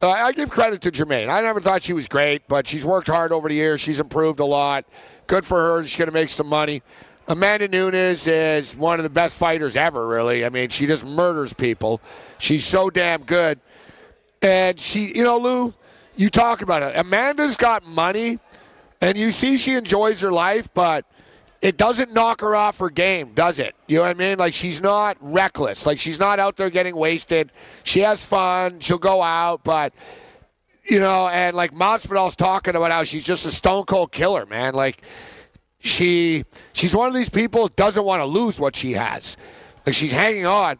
[0.00, 1.28] Uh, I give credit to Germaine.
[1.28, 3.80] I never thought she was great, but she's worked hard over the years.
[3.80, 4.84] She's improved a lot.
[5.28, 5.84] Good for her.
[5.84, 6.82] She's going to make some money.
[7.28, 10.44] Amanda Nunes is one of the best fighters ever, really.
[10.44, 12.00] I mean, she just murders people.
[12.38, 13.60] She's so damn good.
[14.40, 15.74] And she, you know, Lou,
[16.16, 16.98] you talk about it.
[16.98, 18.38] Amanda's got money,
[19.00, 21.06] and you see she enjoys her life, but
[21.62, 23.76] it doesn't knock her off her game, does it?
[23.86, 24.36] You know what I mean?
[24.36, 25.86] Like she's not reckless.
[25.86, 27.52] Like she's not out there getting wasted.
[27.84, 28.80] She has fun.
[28.80, 29.94] She'll go out, but
[30.84, 34.74] you know, and like Masvidal's talking about how she's just a stone cold killer, man.
[34.74, 35.02] Like
[35.82, 39.36] she she's one of these people doesn't want to lose what she has.
[39.84, 40.78] Like she's hanging on.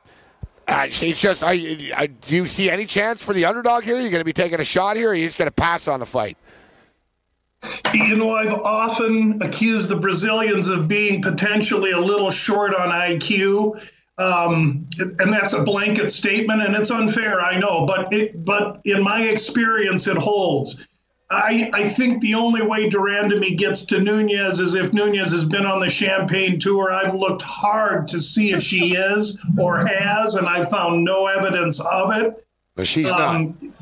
[0.68, 1.42] Uh, she's just.
[1.42, 3.98] I, I, do you see any chance for the underdog here?
[3.98, 5.88] You're going to be taking a shot here, or are you just going to pass
[5.88, 6.38] on the fight?
[7.92, 13.88] You know, I've often accused the Brazilians of being potentially a little short on IQ.
[14.18, 19.02] Um, and that's a blanket statement, and it's unfair, I know, but it, but in
[19.02, 20.86] my experience, it holds.
[21.32, 25.44] I, I think the only way de Randamie gets to Nunes is if Nunes has
[25.44, 26.92] been on the Champagne tour.
[26.92, 31.80] I've looked hard to see if she is or has, and I found no evidence
[31.80, 32.46] of it.
[32.74, 33.34] But she's not.
[33.34, 33.74] Um,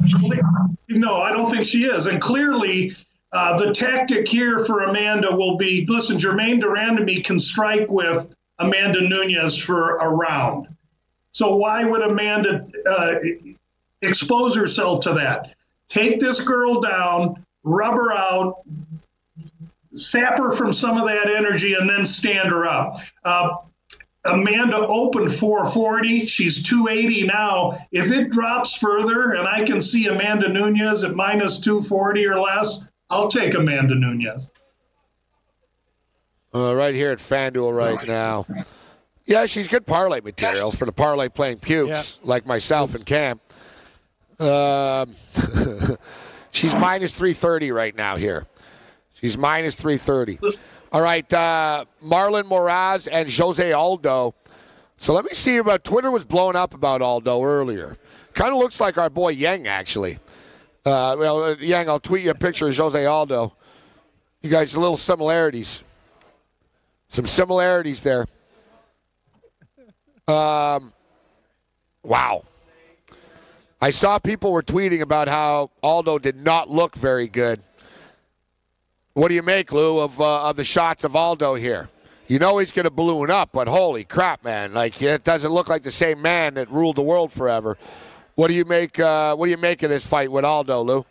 [0.89, 2.07] no, I don't think she is.
[2.07, 2.93] And clearly,
[3.33, 8.33] uh, the tactic here for Amanda will be listen, Germaine de Randamie can strike with
[8.59, 10.69] Amanda Nunes for a round.
[11.33, 13.15] So why would Amanda uh,
[14.03, 15.55] expose herself to that?
[15.91, 18.63] Take this girl down, rub her out,
[19.93, 22.97] sap her from some of that energy, and then stand her up.
[23.25, 23.57] Uh,
[24.25, 26.27] Amanda opened 440.
[26.27, 27.87] She's 280 now.
[27.91, 32.85] If it drops further and I can see Amanda Nunes at minus 240 or less,
[33.09, 34.51] I'll take Amanda Nunes.
[36.55, 38.47] Uh, right here at FanDuel right now.
[39.25, 43.41] Yeah, she's good parlay material for the parlay playing pukes like myself and Cam.
[44.41, 45.15] Um,
[46.51, 48.47] she's minus 330 right now here.
[49.13, 50.39] She's minus 330.
[50.93, 54.35] All right, uh, Marlon Moraes and Jose Aldo.
[54.97, 57.97] So let me see about Twitter was blown up about Aldo earlier.
[58.35, 60.19] Kind of looks like our boy Yang actually.
[60.85, 63.55] Uh, well, uh, Yang, I'll tweet you a picture of Jose Aldo.
[64.43, 65.85] You guys, little similarities.
[67.09, 68.25] Some similarities there.
[70.27, 70.93] Um,
[72.03, 72.43] wow.
[73.81, 77.63] I saw people were tweeting about how Aldo did not look very good.
[79.15, 81.89] What do you make, Lou, of uh, of the shots of Aldo here?
[82.29, 84.73] You know he's going to balloon up, but holy crap, man!
[84.73, 87.77] Like it doesn't look like the same man that ruled the world forever.
[88.37, 89.01] What do you make?
[89.01, 91.07] Uh, what do you make of this fight with Aldo, Lou?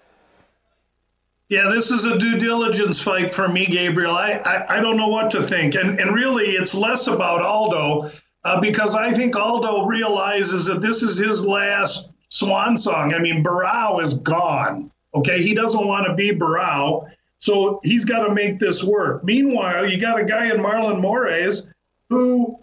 [1.49, 4.12] Yeah, this is a due diligence fight for me, Gabriel.
[4.12, 5.73] I, I, I don't know what to think.
[5.73, 8.12] And, and really, it's less about Aldo.
[8.43, 13.13] uh, because I think Aldo realizes that this is his last swan song.
[13.13, 14.92] I mean, Barao is gone.
[15.13, 19.24] Okay, he doesn't want to be Barao, so he's got to make this work.
[19.24, 21.70] Meanwhile, you got a guy in Marlon Moraes
[22.10, 22.60] who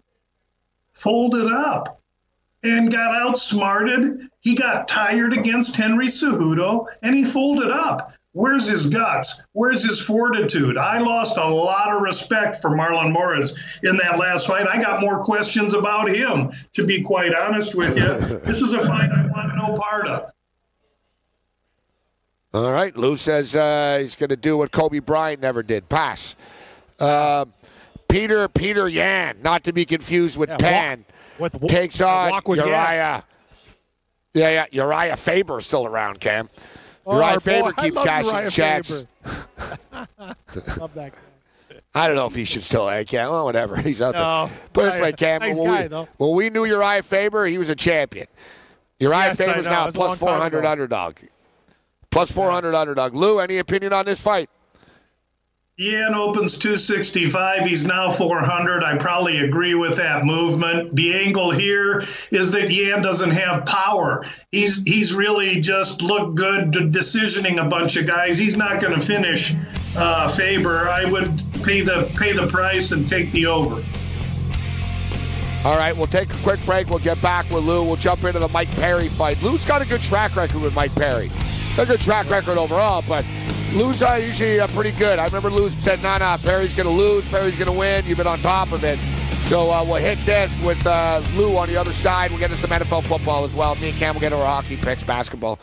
[0.92, 2.00] folded up
[2.62, 4.28] and got outsmarted.
[4.40, 8.12] He got tired against Henry Cejudo and he folded up.
[8.32, 9.42] Where's his guts?
[9.52, 10.76] Where's his fortitude?
[10.76, 14.66] I lost a lot of respect for Marlon Moraes in that last fight.
[14.66, 18.04] I got more questions about him, to be quite honest with you.
[18.46, 19.25] this is a fight I
[19.68, 20.30] no part of.
[22.54, 22.96] All right.
[22.96, 26.36] Lou says uh, he's going to do what Kobe Bryant never did pass.
[26.98, 27.44] Uh,
[28.08, 31.04] Peter Peter Yan, not to be confused with Yeah, Pan,
[31.38, 32.68] walk- with- takes on walk with Yan.
[32.68, 33.24] Uriah.
[34.32, 34.84] Yeah, yeah.
[34.84, 36.48] Uriah Faber still around, Cam.
[37.04, 39.04] Oh, Uriah Faber boy- keeps cashing Uriah checks.
[40.78, 41.18] Love that guy.
[41.94, 42.86] I don't know if he should still.
[42.86, 43.30] I can't.
[43.30, 43.76] Well, whatever.
[43.80, 44.56] He's out No, there.
[44.72, 45.40] Put it this Uriah- way, Cam.
[45.40, 46.08] nice when, guy, we, though.
[46.18, 48.26] when we knew Uriah Faber, he was a champion.
[48.98, 49.70] Uriah Yes, I Faber's know.
[49.70, 50.68] now It was a plus long time 400 ago.
[50.70, 51.16] underdog.
[52.10, 53.14] Plus 400 underdog.
[53.14, 54.48] Lou, any opinion on this fight?
[55.78, 57.66] Yan opens 265.
[57.66, 58.82] He's now 400.
[58.82, 60.96] I probably agree with that movement.
[60.96, 64.24] The angle here is that Yan doesn't have power.
[64.50, 68.38] He's he's really just looked good to decisioning a bunch of guys.
[68.38, 69.52] He's not going to finish
[69.98, 70.88] uh, Faber.
[70.88, 71.26] I would
[71.62, 73.82] pay the pay the price and take the over.
[75.66, 76.88] All right, we'll take a quick break.
[76.90, 77.82] We'll get back with Lou.
[77.82, 79.42] We'll jump into the Mike Perry fight.
[79.42, 81.28] Lou's got a good track record with Mike Perry.
[81.76, 83.26] A good track record overall, but
[83.74, 85.18] Lou's uh, usually pretty good.
[85.18, 87.28] I remember Lou said, "No, no, Perry's going to lose.
[87.28, 88.04] Perry's going to win.
[88.06, 88.96] You've been on top of it."
[89.46, 92.32] So uh, we'll hit this with uh, Lou on the other side.
[92.32, 93.76] We'll get into some NFL football as well.
[93.76, 95.60] Me and Cam will get our hockey picks, basketball.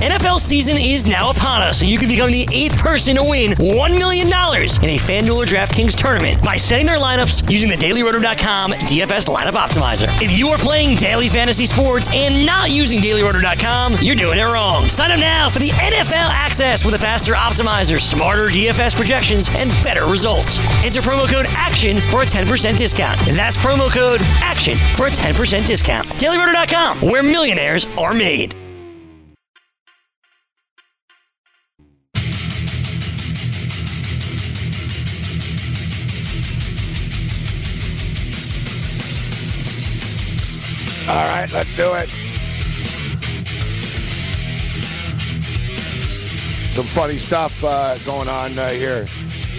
[0.00, 3.52] NFL season is now upon us, and you can become the eighth person to win
[3.52, 8.72] $1 million in a FanDuel or DraftKings tournament by setting their lineups using the DailyRoto.com
[8.88, 10.08] DFS lineup optimizer.
[10.22, 14.88] If you are playing daily fantasy sports and not using DailyRoto.com, you're doing it wrong.
[14.88, 19.70] Sign up now for the NFL access with a faster optimizer, smarter DFS projections, and
[19.84, 20.58] better results.
[20.82, 23.19] Enter promo code ACTION for a 10% discount.
[23.26, 26.06] That's promo code ACTION for a 10% discount.
[26.08, 28.54] DailyRoto.com, where millionaires are made.
[41.08, 42.08] All right, let's do it.
[46.70, 49.08] Some funny stuff uh, going on uh, here.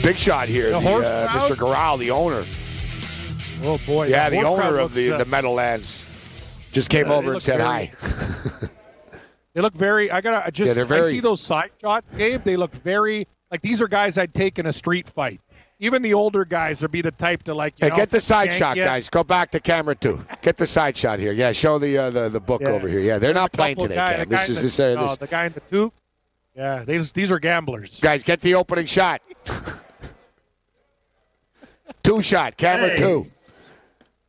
[0.01, 1.27] Big shot here, The the, horse uh.
[1.31, 1.57] Mr.
[1.57, 2.45] Gural, the owner.
[3.63, 4.07] Oh boy.
[4.07, 6.03] Yeah, the owner of the, uh, the Meadowlands
[6.71, 7.93] just came Yeah, over and said very- hi.
[9.53, 10.09] They look very.
[10.09, 10.77] I gotta I just.
[10.77, 12.41] Yeah, they're I see those side shots, Gabe.
[12.41, 15.41] They look very like these are guys I'd take in a street fight.
[15.79, 17.73] Even the older guys would be the type to like.
[17.79, 18.83] You Hey, know, get the side shot, you.
[18.83, 19.09] guys.
[19.09, 20.21] Go back to camera two.
[20.41, 21.33] Get the side shot here.
[21.33, 22.69] Yeah, show the uh, the, the book Yeah.
[22.69, 23.01] over here.
[23.01, 24.29] Yeah, they're not playing today, guy- Cam.
[24.29, 25.17] This is the- this, uh, no, this.
[25.17, 25.91] the guy in the two.
[26.55, 27.99] Yeah, these these are gamblers.
[27.99, 29.21] Guys, get the opening shot.
[32.03, 32.97] two shot, camera Hey.
[32.97, 33.25] two.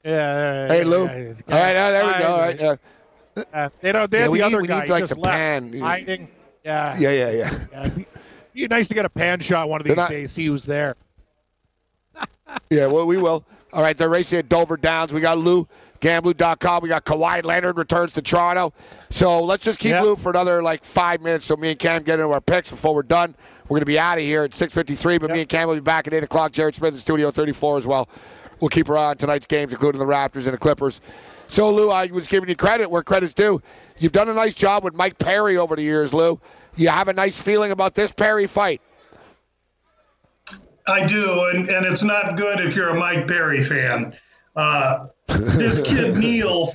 [0.05, 0.69] Yeah.
[0.69, 1.05] Hey, Lou.
[1.05, 2.33] yeah, All right, oh, there we go.
[2.33, 2.61] All right.
[2.63, 2.77] Uh,
[3.55, 4.11] Uh, they don't.
[4.11, 4.81] They Yeah, the need- other we guy.
[4.83, 5.73] need, like, just the left, pan.
[5.81, 6.29] hiding.
[6.65, 6.95] Yeah.
[6.99, 7.59] yeah, yeah, yeah.
[7.73, 8.07] Yeah, it'd be,
[8.55, 10.33] be nice to get a pan shot one of these not- days.
[10.33, 10.97] See who's there.
[12.71, 13.45] Yeah, well, we will.
[13.73, 15.15] All right, they're racing at Dover Downs.
[15.15, 15.67] We got Lou,
[16.01, 16.83] Gamblu.com.
[16.83, 18.75] We got Kawhi Leonard returns to Toronto.
[19.09, 20.03] So let's just keep Yeah.
[20.03, 22.95] Lou for another like five minutes so me and Cam get into our picks before
[22.95, 23.35] we're done.
[23.65, 25.81] We're going to be out of here at 6.53, but me and Cam will be
[25.81, 26.53] back at 8 o'clock.
[26.53, 28.07] Jared Smith in Studio 34 as well.
[28.63, 31.01] We'll keep her on tonight's games, including the Raptors and the Clippers.
[31.49, 33.61] So, Lou, I was giving you credit where credit's due.
[33.99, 36.41] You've done a nice job with Mike Perry over the years, Lou.
[36.77, 38.81] You have a nice feeling about this Perry fight.
[40.87, 44.17] I do, and, and it's not good if you're a Mike Perry fan.
[44.55, 46.71] Uh, this kid Neal,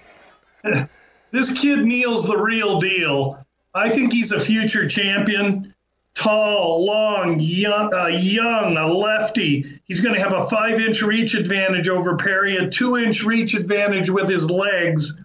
[1.32, 3.42] this kid Neal's the real deal.
[3.74, 5.74] I think he's a future champion.
[6.18, 9.64] Tall, long, young, uh, young, a lefty.
[9.86, 14.28] He's going to have a five-inch reach advantage over Perry, a two-inch reach advantage with
[14.28, 15.22] his legs.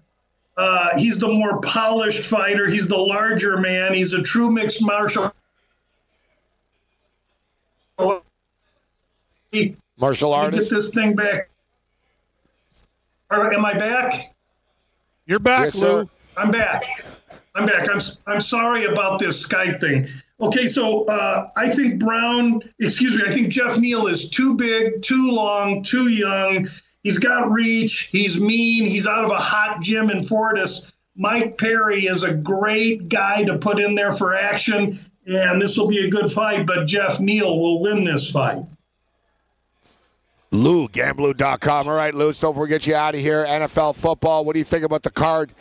[0.54, 2.68] Uh, he's the more polished fighter.
[2.68, 3.94] He's the larger man.
[3.94, 5.32] He's a true mixed martial.
[9.98, 10.70] Martial Let me artist.
[10.70, 11.48] Get this thing back.
[13.30, 14.34] All right, am I back?
[15.24, 16.00] You're back, Yes, sir.
[16.00, 16.10] Lou.
[16.36, 16.84] I'm back.
[17.54, 17.88] I'm back.
[17.88, 20.04] I'm I'm sorry about this Skype thing.
[20.42, 25.00] Okay, so uh, I think Brown, excuse me, I think Geoff Neal is too big,
[25.00, 26.66] too long, too young.
[27.04, 28.08] He's got reach.
[28.10, 28.84] He's mean.
[28.84, 30.92] He's out of a hot gym in Fortis.
[31.14, 35.86] Mike Perry is a great guy to put in there for action, and this will
[35.86, 36.66] be a good fight.
[36.66, 38.64] But Geoff Neal will win this fight.
[40.50, 41.86] Lou, Gamblu.com.
[41.86, 43.44] All right, Lou, so we'll get you out of here.
[43.46, 44.44] NFL football.
[44.44, 45.52] What do you think about the card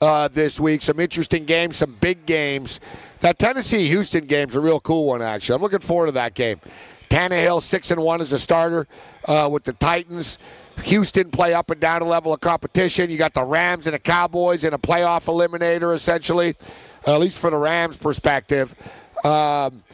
[0.00, 0.80] uh, this week?
[0.80, 2.80] Some interesting games, some big games.
[3.22, 5.54] That Tennessee Houston game's a real cool one, actually.
[5.54, 6.60] I'm looking forward to that game.
[7.08, 8.88] Tannehill, 6 and 1 as a starter
[9.26, 10.40] uh, with the Titans.
[10.82, 13.10] Houston play up and down a level of competition.
[13.10, 16.56] You got the Rams and the Cowboys in a playoff eliminator, essentially,
[17.06, 18.74] at least for the Rams' perspective.
[19.24, 19.84] Um,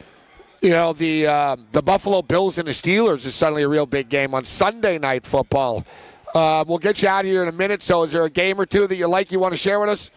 [0.61, 4.09] you know the uh, the Buffalo Bills and the Steelers is suddenly a real big
[4.09, 5.85] game on Sunday night football.
[6.33, 7.81] Uh, we'll get you out of here in a minute.
[7.81, 9.89] So, is there a game or two that you like you want to share with
[9.89, 10.11] us?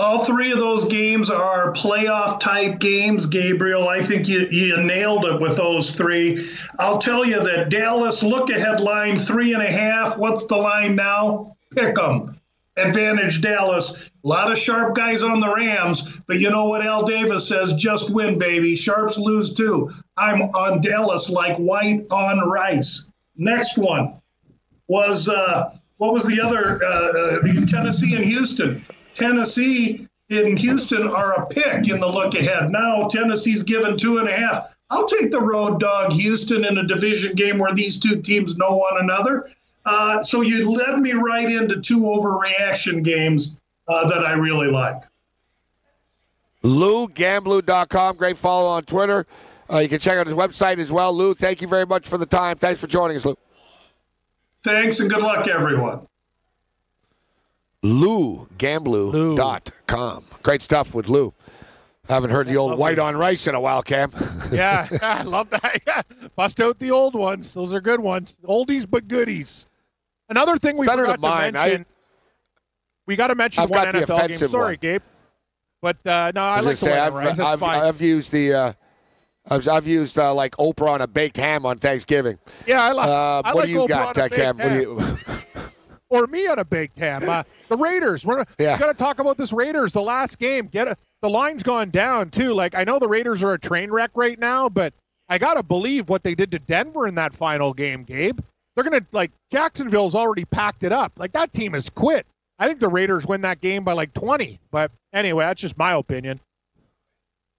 [0.00, 3.88] All three of those games are playoff type games, Gabriel.
[3.88, 6.48] I think you, you nailed it with those three.
[6.78, 10.16] I'll tell you that Dallas look ahead line three and a half.
[10.16, 11.56] What's the line now?
[11.72, 12.38] Pick them.
[12.76, 14.08] Advantage Dallas.
[14.24, 17.72] A lot of sharp guys on the Rams, but you know what Al Davis says?
[17.72, 18.76] Just win, baby.
[18.76, 19.90] Sharps lose too.
[20.16, 23.10] I'm on Dallas like white on rice.
[23.36, 24.20] Next one
[24.86, 26.84] was uh, what was the other?
[26.84, 28.84] Uh, uh, the Tennessee and Houston.
[29.18, 32.70] Tennessee and Houston are a pick in the look ahead.
[32.70, 34.76] Now Tennessee's given two and a half.
[34.90, 38.76] I'll take the road dog Houston in a division game where these two teams know
[38.76, 39.50] one another.
[39.84, 45.02] Uh, so you led me right into two overreaction games uh, that I really like.
[46.62, 48.16] Lou, Gamblu.com.
[48.16, 49.26] Great follow on Twitter.
[49.70, 51.12] Uh, you can check out his website as well.
[51.12, 52.56] Lou, thank you very much for the time.
[52.56, 53.36] Thanks for joining us, Lou.
[54.64, 56.06] Thanks and good luck, everyone.
[57.82, 60.24] Lou, Gamblu.com.
[60.42, 61.32] Great stuff with Lou.
[62.08, 64.12] Haven't heard the old white on rice in a while, Cam.
[64.50, 65.80] yeah, I love that.
[65.86, 66.02] Yeah.
[66.36, 67.52] Bust out the old ones.
[67.52, 68.38] Those are good ones.
[68.44, 69.66] Oldies but goodies.
[70.30, 71.52] Another thing we Better forgot mine.
[71.52, 71.82] to mention.
[71.82, 71.94] I-
[73.06, 74.36] we got to mention I've one got NFL game.
[74.36, 74.76] Sorry, one.
[74.80, 75.02] Gabe.
[75.80, 77.36] But uh, no, I, I like gonna the say I've, rice.
[77.36, 77.82] That's I've, fine.
[77.82, 78.72] I've used the uh,
[79.48, 82.38] I've, I've used uh, like Oprah on a baked ham on Thanksgiving.
[82.66, 83.08] yeah, I like.
[83.08, 84.56] Uh, I what do you Oprah got, uh, Cam?
[84.56, 84.80] baked What do
[85.32, 85.38] you?
[86.10, 87.28] Or me on a baked ham.
[87.28, 88.24] Uh, the Raiders.
[88.24, 88.78] We're Yeah.
[88.78, 89.92] got to talk about this Raiders.
[89.92, 90.66] The last game.
[90.66, 92.54] Get a, the line's gone down too.
[92.54, 94.92] Like I know the Raiders are a train wreck right now, but
[95.28, 98.38] I gotta believe what they did to Denver in that final game, Gabe.
[98.74, 101.12] They're gonna like Jacksonville's already packed it up.
[101.18, 102.26] Like that team has quit.
[102.58, 104.58] I think the Raiders win that game by like twenty.
[104.70, 106.40] But anyway, that's just my opinion.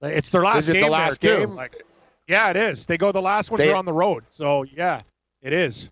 [0.01, 1.45] It's their last Is it the game last there, too.
[1.47, 1.55] game?
[1.55, 1.75] Like,
[2.27, 2.85] yeah, it is.
[2.85, 4.23] They go the last ones They- are on the road.
[4.29, 5.01] So yeah,
[5.41, 5.89] it is.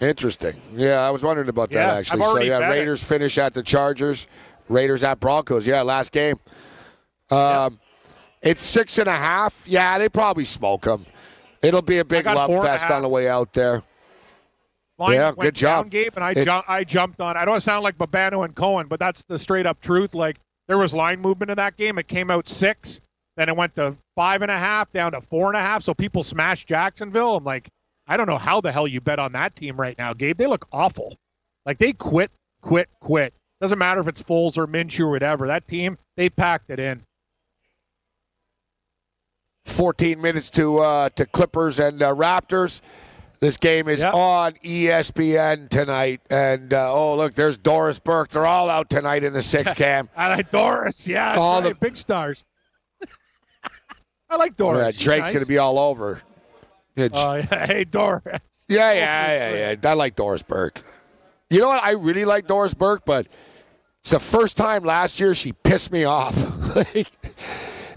[0.00, 0.54] Interesting.
[0.72, 2.22] Yeah, I was wondering about that Yeah, actually.
[2.22, 2.80] So yeah, bet it.
[2.80, 4.26] Raiders finish at the Chargers.
[4.68, 5.66] Raiders at Broncos.
[5.66, 6.36] Yeah, last game.
[7.30, 7.78] Um,
[8.42, 9.64] It's six and a half.
[9.66, 11.06] Yeah, they probably smoke them.
[11.62, 13.82] It'll be a big love fest on the way out there.
[14.98, 15.84] Line Yeah, good job.
[15.84, 17.36] Down, Gabe, and I, ju- I jumped on.
[17.36, 20.14] I don't sound like Babano and Cohen, but that's the straight up truth.
[20.14, 20.36] Like
[20.68, 21.98] there was line movement in that game.
[21.98, 23.00] It came out six,
[23.36, 25.82] then it went to five and a half, down to four and a half.
[25.82, 27.36] So people smashed Jacksonville.
[27.36, 27.68] I'm like,
[28.06, 30.36] I don't know how the hell you bet on that team right now, Gabe.
[30.36, 31.16] They look awful.
[31.64, 32.30] Like they quit,
[32.60, 33.34] quit, quit.
[33.60, 35.46] Doesn't matter if it's Foles or Minshew or whatever.
[35.48, 37.02] That team, they packed it in.
[39.64, 42.80] 14 minutes to uh, to Clippers and uh, Raptors.
[43.40, 44.14] This game is Yep.
[44.14, 46.20] on ESPN tonight.
[46.30, 48.28] And uh, oh, look, there's Doris Burke.
[48.30, 50.08] They're all out tonight in the six cam.
[50.16, 51.06] I like Doris.
[51.06, 51.68] Yeah, All right.
[51.70, 52.44] the- big stars.
[54.30, 54.98] I like Doris.
[54.98, 55.32] Yeah, Drake's nice.
[55.34, 56.22] going to be all over.
[56.96, 57.66] Yeah, Oh, yeah.
[57.66, 58.22] Hey, Doris.
[58.68, 59.90] yeah, yeah, yeah, yeah.
[59.90, 60.80] I like Doris Burke.
[61.50, 61.82] You know what?
[61.82, 63.28] I really like Doris Burke, but
[64.00, 66.34] it's the first time last year she pissed me off.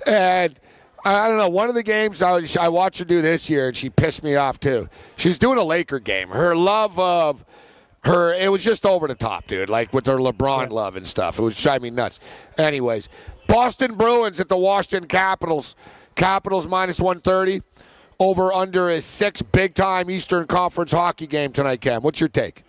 [0.07, 0.59] And
[1.05, 1.49] I don't know.
[1.49, 4.23] One of the games I, was- I watched her do this year, and she pissed
[4.23, 4.89] me off too.
[5.17, 6.29] She was doing a Laker game.
[6.29, 7.45] Her love of
[8.05, 9.69] her, it was just over the top, dude.
[9.69, 11.37] Like with her LeBron love and stuff.
[11.37, 12.19] It was driving me nuts.
[12.57, 13.07] Anyways,
[13.47, 15.75] Boston Bruins at the Washington Capitals.
[16.15, 17.61] Capitals minus 130.
[18.19, 22.01] Over under is six big time Eastern Conference hockey game tonight, Cam.
[22.01, 22.63] What's your take?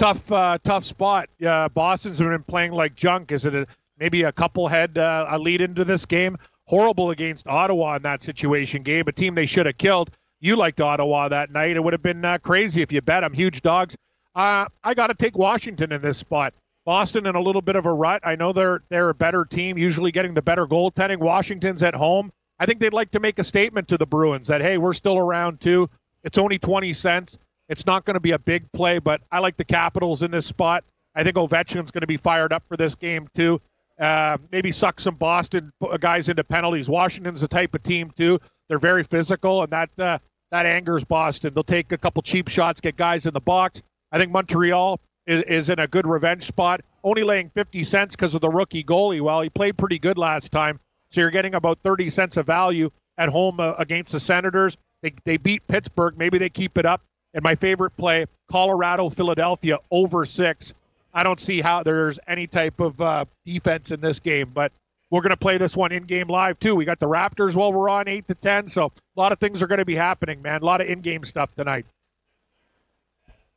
[0.00, 1.28] tough uh, tough spot.
[1.44, 3.32] Uh, Boston's been playing like junk.
[3.32, 3.66] Is it a,
[3.98, 6.36] maybe a couple head uh, a lead into this game?
[6.66, 10.10] Horrible against Ottawa in that situation, game, A team they should have killed.
[10.40, 11.76] You liked Ottawa that night.
[11.76, 13.34] It would have been uh, crazy if you bet them.
[13.34, 13.96] Huge dogs.
[14.34, 16.54] Uh, I got to take Washington in this spot.
[16.86, 18.22] Boston in a little bit of a rut.
[18.24, 21.18] I know they're they're a better team, usually getting the better goaltending.
[21.18, 22.32] Washington's at home.
[22.60, 25.18] I think they'd like to make a statement to the Bruins that hey, we're still
[25.18, 25.90] around too.
[26.22, 27.38] It's only twenty cents.
[27.68, 30.46] It's not going to be a big play, but I like the Capitals in this
[30.46, 30.84] spot.
[31.14, 33.60] I think Ovechkin's going to be fired up for this game too.
[33.98, 36.88] Uh, maybe suck some Boston guys into penalties.
[36.88, 38.40] Washington's the type of team too.
[38.68, 40.18] They're very physical, and that uh,
[40.50, 41.54] that angers Boston.
[41.54, 43.82] They'll take a couple cheap shots, get guys in the box.
[44.12, 46.80] I think Montreal is, is in a good revenge spot.
[47.02, 49.20] Only laying 50 cents because of the rookie goalie.
[49.20, 50.80] Well, he played pretty good last time,
[51.10, 54.76] so you're getting about 30 cents of value at home uh, against the Senators.
[55.02, 56.16] They, they beat Pittsburgh.
[56.16, 57.02] Maybe they keep it up.
[57.34, 60.74] And my favorite play, Colorado, Philadelphia over six.
[61.12, 64.72] I don't see how there's any type of uh, defense in this game, but
[65.10, 66.74] we're going to play this one in game live too.
[66.74, 69.62] We got the Raptors while we're on eight to ten, so a lot of things
[69.62, 70.62] are going to be happening, man.
[70.62, 71.86] A lot of in game stuff tonight.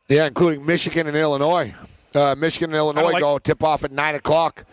[0.09, 1.73] Yeah, including Michigan and Illinois.
[2.13, 4.65] Uh, Michigan and Illinois like- go tip off at nine o'clock.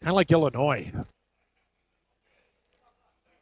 [0.00, 0.90] Kind of like Illinois.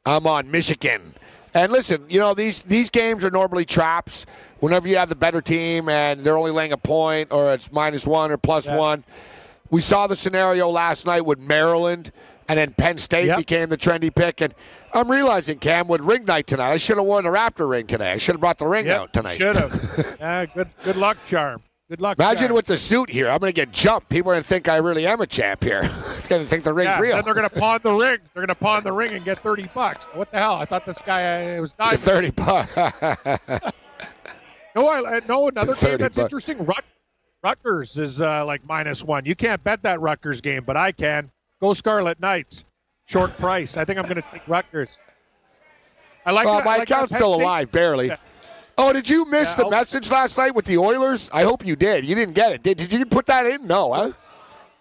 [0.07, 1.15] I'm on Michigan.
[1.53, 4.25] And listen, you know these these games are normally traps.
[4.61, 8.07] Whenever you have the better team and they're only laying a point, or it's minus
[8.07, 8.77] one or plus Yeah.
[8.77, 9.05] one.
[9.71, 12.11] We saw the scenario last night with Maryland,
[12.49, 13.37] and then Penn State Yep.
[13.39, 14.41] became the trendy pick.
[14.41, 14.53] And
[14.93, 18.13] I'm realizing, Cam, with ring night tonight, I should have worn the Raptor ring today.
[18.13, 19.37] I should have brought the ring out tonight.
[19.37, 20.17] Should have.
[20.21, 21.63] yeah, good good luck, charm.
[21.91, 22.19] Good luck.
[22.21, 24.09] Imagine with the suit here, I'm going to get jumped.
[24.09, 25.91] People are going to think I really am a champ here.
[26.21, 27.17] It's going to think the ring's yeah, real.
[27.17, 28.19] Then they're going to pawn the ring.
[28.35, 30.07] They're going to pawn the ring and get thirty bucks.
[30.13, 30.57] What the hell?
[30.57, 31.97] I thought this guy uh, was dying.
[31.97, 32.73] Thirty bucks.
[34.77, 35.49] No, I, no.
[35.49, 36.27] Another 30 game that's bucks.
[36.27, 36.65] interesting.
[36.65, 36.85] Rut,
[37.43, 39.25] Rutgers is uh, like minus one.
[39.25, 41.29] You can't bet that Rutgers game, but I can.
[41.61, 42.65] Go Scarlet Knights.
[43.07, 43.77] Short price.
[43.77, 45.01] I think I'm going to take Rutgers.
[46.25, 46.45] I like.
[46.47, 48.09] Well, that- my I like account's still alive, barely.
[48.09, 48.17] Yeah.
[48.83, 51.29] Oh, did you miss Yeah, the message last night with the Oilers?
[51.35, 52.03] I hope you did.
[52.03, 52.63] You didn't get it.
[52.63, 53.67] Did, did you put that in?
[53.67, 54.13] No, huh?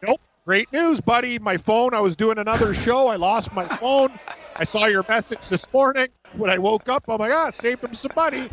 [0.01, 0.21] Nope.
[0.45, 1.37] Great news, buddy.
[1.37, 1.93] My phone.
[1.93, 3.09] I was doing another show.
[3.09, 4.09] I lost my phone.
[4.55, 6.07] I saw your message this morning.
[6.37, 8.47] When I woke up, oh my god, saved him some money.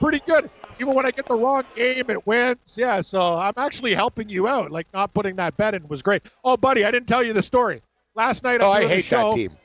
[0.00, 0.48] Pretty good.
[0.78, 2.76] Even when I get the wrong game, it wins.
[2.78, 4.70] Yeah, so I'm actually helping you out.
[4.70, 6.30] Like not putting that bet in was great.
[6.44, 7.82] Oh, buddy, I didn't tell you the story.
[8.14, 9.56] Last night, Oh, I hate that team.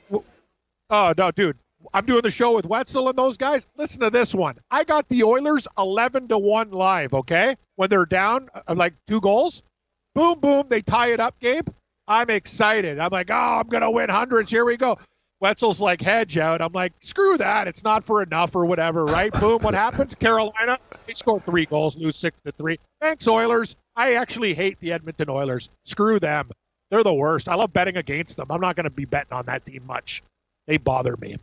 [0.90, 1.56] Oh no, dude.
[1.94, 3.66] I'm doing the show with Wetzel and those guys.
[3.76, 4.56] Listen to this one.
[4.70, 7.56] I got the Oilers 11 to 1 live, okay?
[7.76, 9.62] When they're down uh, like two goals.
[10.14, 11.68] Boom, boom, they tie it up, Gabe.
[12.08, 12.98] I'm excited.
[12.98, 14.50] I'm like, oh, I'm going to win hundreds.
[14.50, 14.98] Here we go.
[15.40, 16.60] Wetzel's like, hedge out.
[16.60, 17.68] I'm like, screw that.
[17.68, 19.32] It's not for enough or whatever, right?
[19.38, 20.14] boom, what happens?
[20.14, 22.78] Carolina, they score three goals, lose six to three.
[23.00, 23.76] Thanks, Oilers.
[23.94, 25.70] I actually hate the Edmonton Oilers.
[25.84, 26.50] Screw them.
[26.90, 27.48] They're the worst.
[27.48, 28.46] I love betting against them.
[28.50, 30.22] I'm not going to be betting on that team much.
[30.66, 31.36] They bother me.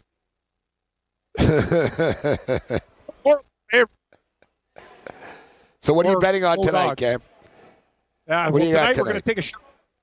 [5.86, 6.96] So what are you betting on tonight.
[6.98, 7.22] Cam?
[8.28, 9.62] Uh, What well, do you got tonight, we're going to take a shot.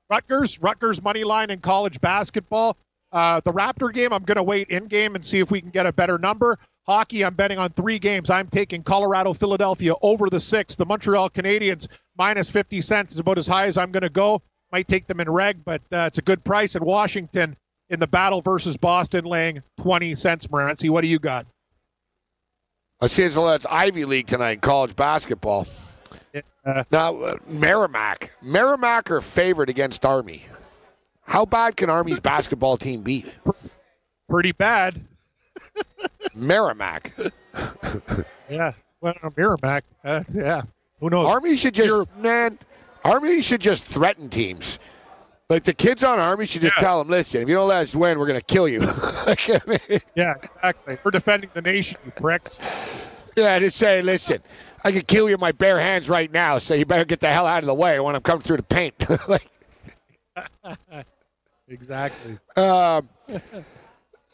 [0.09, 2.77] Rutgers, Rutgers money line in college basketball.
[3.11, 5.71] Uh, the Raptor game, I'm going to wait in game and see if we can
[5.71, 6.57] get a better number.
[6.87, 8.31] Hockey, I'm betting on three games.
[8.31, 10.77] I'm taking Colorado, Philadelphia over the six.
[10.77, 14.41] The Montreal Canadiens minus 50 cents is about as high as I'm going to go.
[14.71, 16.77] Might take them in reg, but uh, it's a good price.
[16.77, 17.57] And Washington
[17.93, 20.47] in the battle versus Boston laying 20 cents.
[20.49, 21.47] Morency, what do you got?
[23.01, 25.67] I see it's, it's Ivy League tonight, college basketball.
[26.65, 28.31] Uh, Now, uh, Merrimack.
[28.43, 30.47] Merrimack are favored against Army.
[31.27, 33.25] How bad can Army's basketball team be?
[34.29, 35.01] pretty bad.
[36.35, 37.13] Merrimack.
[38.49, 38.73] Yeah.
[39.01, 39.85] Well, Merrimack.
[40.05, 40.63] Uh, yeah.
[41.01, 41.27] Who knows?
[41.27, 42.59] Army should just You're- man.
[43.05, 44.79] Army should just threaten teams.
[45.53, 46.83] Like the kids on Army should just Yeah.
[46.83, 48.81] tell them, "Listen, if you don't let us win, we're going to kill you."
[49.27, 50.97] Like, I mean, Yeah, exactly.
[51.05, 52.59] We're defending the nation, you pricks.
[53.37, 54.39] yeah, just say, "Listen,
[54.83, 57.29] I can kill you with my bare hands right now, so you better get the
[57.29, 58.95] hell out of the way when I'm coming through the paint."
[59.29, 59.47] like,
[61.69, 62.39] Exactly.
[62.57, 63.09] um,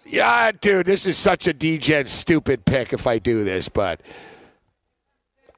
[0.07, 4.01] yeah, dude, this is such a DGen stupid pick if I do this, but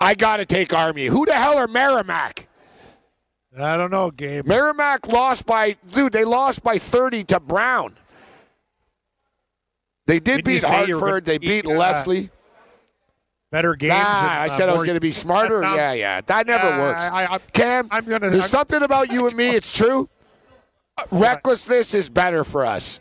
[0.01, 1.05] I got to take Army.
[1.07, 2.49] Who the hell are Merrimack?
[3.59, 4.47] I don't know, Gabe.
[4.47, 6.13] Merrimack lost by dude.
[6.13, 7.97] They lost by thirty to Brown.
[10.07, 11.25] They did Didn't beat say you were Hartford.
[11.25, 12.31] They beat uh, Leslie.
[13.53, 13.91] Better games.
[13.93, 15.61] Nah, and, I uh, said I was going to be smarter.
[15.63, 16.21] Sounds- yeah, yeah.
[16.21, 17.03] That never Uh, works.
[17.03, 19.51] I, I, Cam, I'm gonna- There's I'm- something about you and me.
[19.57, 20.09] It's true.
[21.11, 23.01] Recklessness is better for us.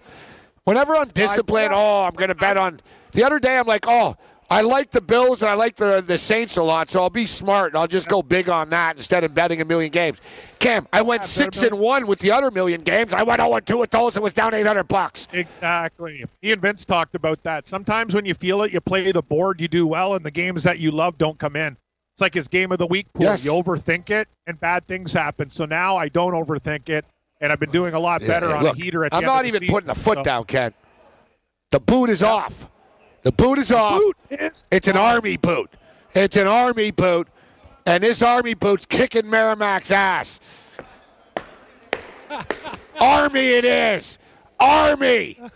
[0.63, 2.79] Whenever I'm disciplined, oh, I'm going to bet on.
[3.11, 4.15] The other day, I'm like, oh,
[4.51, 7.25] I like the Bills and I like the the Saints a lot, so I'll be
[7.27, 10.19] smart and I'll just go big on that instead of betting a million games.
[10.57, 13.13] Cam, I went Yeah, six and one with the other million games.
[13.13, 15.27] I went 0 and two with those and was down 800 bucks.
[15.33, 16.25] Exactly.
[16.41, 17.67] He and Vince talked about that.
[17.67, 20.63] Sometimes when you feel it, you play the board, you do well, and the games
[20.63, 21.77] that you love don't come in.
[22.13, 23.25] It's like his game of the week pool.
[23.25, 23.45] Yes.
[23.45, 25.49] You overthink it, and bad things happen.
[25.49, 27.05] So now I don't overthink it,
[27.39, 29.23] and I've been doing a lot better Yeah, on look, a heater at the I'm
[29.23, 29.73] not the even season.
[29.75, 30.73] putting a foot So- down, Ken.
[31.71, 32.67] The boot is off.
[33.23, 33.99] The boot is off.
[33.99, 35.69] Boot is It's an army boot.
[36.15, 37.27] It's an army boot.
[37.85, 40.39] And this army boot's kicking Merrimack's ass.
[42.99, 44.17] army it is.
[44.59, 45.39] Army.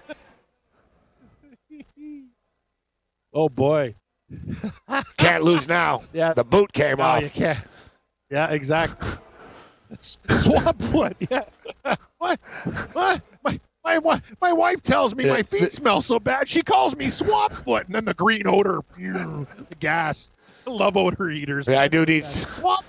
[3.35, 3.95] Oh boy.
[5.17, 6.03] Can't lose now.
[6.13, 6.33] Yeah.
[6.33, 7.23] The boot came No, off.
[7.23, 7.65] you can't.
[8.29, 9.09] Yeah, exactly.
[9.99, 11.17] Swamp foot.
[11.31, 11.43] Yeah.
[12.19, 12.39] what?
[12.93, 13.21] What?
[13.43, 16.47] My My wi- my wife tells me Yeah, my feet the- smell so bad.
[16.47, 20.29] She calls me swamp foot, and then the green odor, the gas.
[20.65, 21.67] I love odor eaters.
[21.67, 22.85] Yeah, I do these Swamp.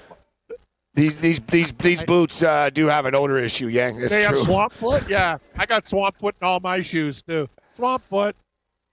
[0.95, 3.99] these these these these boots uh, do have an odor issue, Yang.
[4.03, 5.09] It's They have swamp foot.
[5.09, 7.49] Yeah, I got swamp foot in all my shoes too.
[7.77, 8.37] Swamp foot.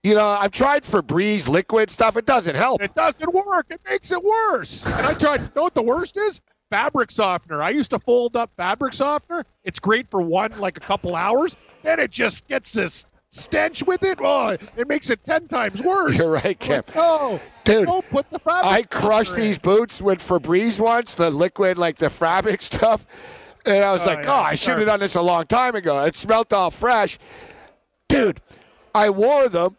[0.02, 2.16] You know, I've tried Febreze liquid stuff.
[2.16, 2.82] It doesn't help.
[2.82, 3.66] It doesn't work.
[3.70, 4.84] It makes it worse.
[4.84, 5.40] And I tried.
[5.42, 6.40] You know what the worst is?
[6.70, 7.62] Fabric softener.
[7.62, 9.44] I used to fold up fabric softener.
[9.62, 11.54] It's great for one, like a couple hours.
[11.82, 14.18] Then it just gets this stench with it.
[14.20, 16.16] Oh, it makes it ten times worse.
[16.16, 16.82] You're right, Kim.
[16.94, 18.40] No, Dude, don't put the.
[18.46, 19.48] I crushed softener in.
[19.48, 23.06] these boots with Febreze once, the liquid, like the fabric stuff.
[23.64, 25.76] And I was Oh, like, yeah, oh, I should have done this a long time
[25.76, 26.04] ago.
[26.04, 27.18] It smelled all fresh.
[28.08, 28.40] Dude,
[28.94, 29.76] I wore them.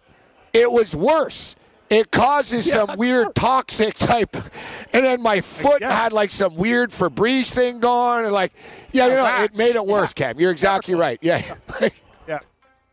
[0.53, 1.55] It was worse.
[1.93, 4.35] It causes Yeah, some weird toxic type.
[4.35, 8.25] And then my foot had like some weird Febreze thing going.
[8.25, 8.51] And like,
[8.91, 10.39] yeah, you know, it made it worse, Cam.
[10.39, 11.19] You're exactly right.
[11.21, 11.41] Yeah.
[12.27, 12.39] Yeah.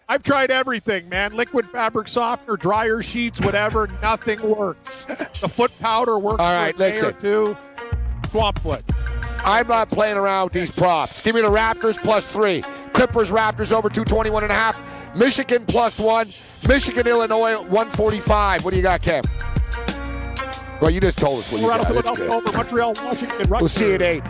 [0.09, 1.35] I've tried everything, man.
[1.35, 3.87] Liquid fabric softener, dryer sheets, whatever.
[4.03, 5.05] Nothing works.
[5.05, 7.57] The foot powder works All for right, a day or two.
[8.29, 8.83] Swamp foot.
[9.45, 11.21] I'm not playing around with these props.
[11.21, 12.63] Give me the Raptors plus three.
[12.93, 15.17] Clippers, Raptors over 221 and a half.
[15.17, 16.29] Michigan plus one.
[16.69, 18.65] Michigan, Illinois 145.
[18.65, 19.23] What do you got, Cam?
[20.81, 22.07] Well, you just told us what you Colorado, got.
[22.07, 23.73] It's Philadelphia Montreal, Washington, Rutgers.
[23.73, 24.23] see you at eight.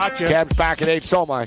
[0.00, 0.26] Gotcha.
[0.28, 1.04] Cam's back at eight.
[1.04, 1.46] So am I.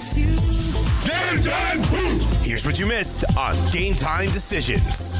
[0.00, 1.82] Game time!
[2.40, 5.18] Here's what you missed on Game Time Decisions.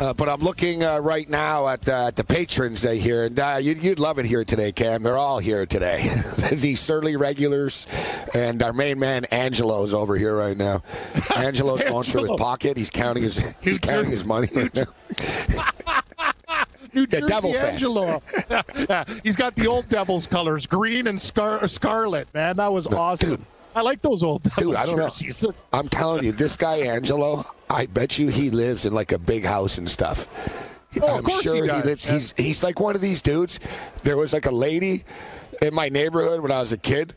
[0.00, 3.38] Uh, but I'm looking uh, right now at, uh, at the patrons uh, here, and
[3.38, 5.04] uh, you'd, you'd love it here today, Cam.
[5.04, 5.98] They're all here today.
[6.50, 7.86] the Surly regulars
[8.34, 10.82] and our main man Angelo's over here right now.
[11.36, 12.76] Angelo's going through his pocket.
[12.76, 14.82] He's counting his he's counting his money right now.
[16.94, 17.56] New Yeah, Jersey Devil.
[17.56, 18.22] Angelo.
[19.22, 22.32] He's got the old Devils colors, green and scar- uh, scarlet.
[22.34, 23.30] Man, that was awesome.
[23.30, 23.40] dude.
[23.74, 25.04] I like those old Devils Dude, I don't know.
[25.04, 25.46] jerseys.
[25.72, 29.44] I'm telling you, this guy Angelo, I bet you he lives in like a big
[29.44, 30.26] house and stuff.
[31.00, 32.06] Oh, of I'm course he sure does, lives.
[32.06, 32.14] man.
[32.16, 33.60] He's he's like one of these dudes.
[34.02, 35.04] There was like a lady
[35.62, 37.14] in my neighborhood when I was a kid.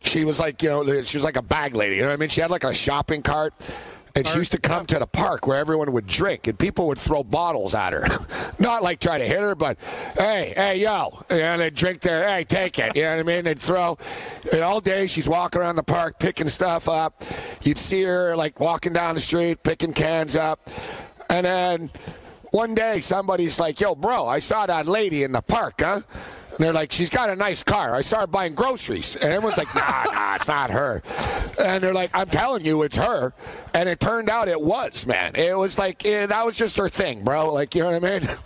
[0.00, 1.96] She was like, you know, she was like a bag lady.
[1.96, 2.28] You know what I mean?
[2.28, 3.54] She had like a shopping cart.
[4.16, 6.98] And she used to come to the park where everyone would drink, and people would
[6.98, 8.06] throw bottles at her.
[8.58, 9.78] Not like try to hit her, but
[10.16, 12.26] hey, hey, yo, and they'd drink there.
[12.26, 12.96] Hey, take it.
[12.96, 13.44] You know what I mean?
[13.44, 13.98] They'd throw.
[14.52, 17.22] And all day she's walking around the park picking stuff up.
[17.62, 20.70] You'd see her like walking down the street picking cans up,
[21.28, 21.90] and then
[22.52, 26.00] one day somebody's like, "Yo, bro, I saw that lady in the park, huh?"
[26.56, 27.94] And they're like, she's got a nice car.
[27.94, 29.14] I saw her buying groceries.
[29.14, 31.02] And everyone's like, nah, nah, it's not her.
[31.62, 33.34] And they're like, I'm telling you, it's her.
[33.74, 35.34] And it turned out it was, man.
[35.34, 37.52] It was like, eh, that was just her thing, bro.
[37.52, 38.28] Like, you know what I mean?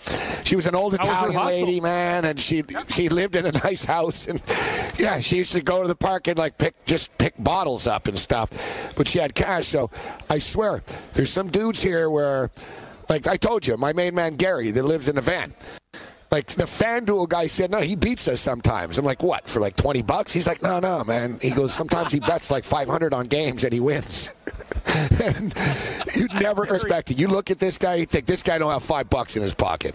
[0.50, 2.24] She was an old That was her Italian lady, man.
[2.24, 4.26] And she she lived in a nice house.
[4.26, 4.42] And
[4.98, 8.08] yeah, she used to go to the park and like pick, just pick bottles up
[8.08, 8.92] and stuff.
[8.96, 9.68] But she had cash.
[9.68, 9.92] So
[10.28, 10.82] I swear,
[11.12, 12.50] there's some dudes here where,
[13.08, 15.54] like I told you, my main man, Gary, that lives in a van.
[16.30, 18.98] Like the FanDuel guy said, no, he beats us sometimes.
[18.98, 20.32] I'm like, what, for like 20 bucks?
[20.32, 21.40] He's like, no, no, man.
[21.42, 24.30] He goes, sometimes he bets like 500 on games and he wins.
[25.24, 25.52] and
[26.14, 27.18] you never expect it.
[27.18, 29.54] You look at this guy, you think this guy don't have five bucks in his
[29.54, 29.94] pocket.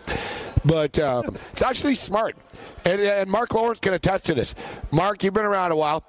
[0.66, 2.36] But um, it's actually smart.
[2.84, 4.56] And, and Mark Lawrence can attest to this.
[4.92, 6.04] Mark, you've been around a while.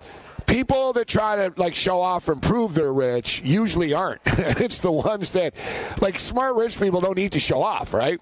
[0.46, 4.20] People that try to like show off and prove they're rich usually aren't.
[4.26, 5.54] it's the ones that,
[6.00, 8.20] like, smart rich people don't need to show off, right?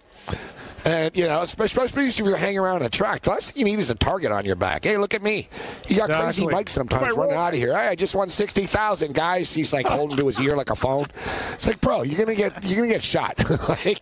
[0.86, 3.80] And, you know, especially if you're hanging around a track, the last thing you need
[3.80, 4.84] is a target on your back.
[4.84, 5.48] Hey, look at me.
[5.88, 6.52] You got crazy Exactly.
[6.52, 7.38] Mike sometimes My running roll.
[7.42, 7.74] out of here.
[7.74, 9.54] Hey, I just won 60,000, guys.
[9.54, 11.04] He's like holding to his ear like a phone.
[11.14, 13.38] It's like, bro, you're going to get you're gonna get shot.
[13.68, 13.98] like,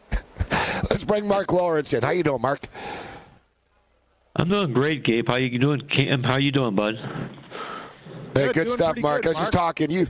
[0.90, 2.02] let's bring Mark Lawrence in.
[2.02, 2.60] How you doing, Mark?
[4.34, 5.28] I'm doing great, Gabe.
[5.28, 6.24] How you doing, Cam?
[6.24, 6.96] How you doing, bud?
[8.34, 9.22] Hey, Good, good stuff, Mark.
[9.22, 9.90] good, I was just talking.
[9.90, 10.06] You,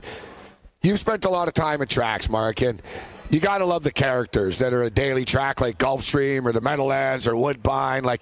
[0.81, 2.81] you've spent a lot of time at tracks, Mark, and
[3.33, 6.61] you got to love the characters that are a daily track like Gulfstream or the
[6.61, 8.03] Meadowlands or Woodbine.
[8.03, 8.21] Like,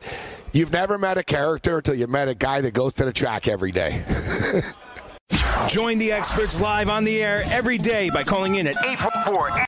[0.54, 3.48] you've never met a character until you met a guy that goes to the track
[3.48, 4.04] every day.
[5.68, 9.66] Join the experts live on the air every day by calling in at 844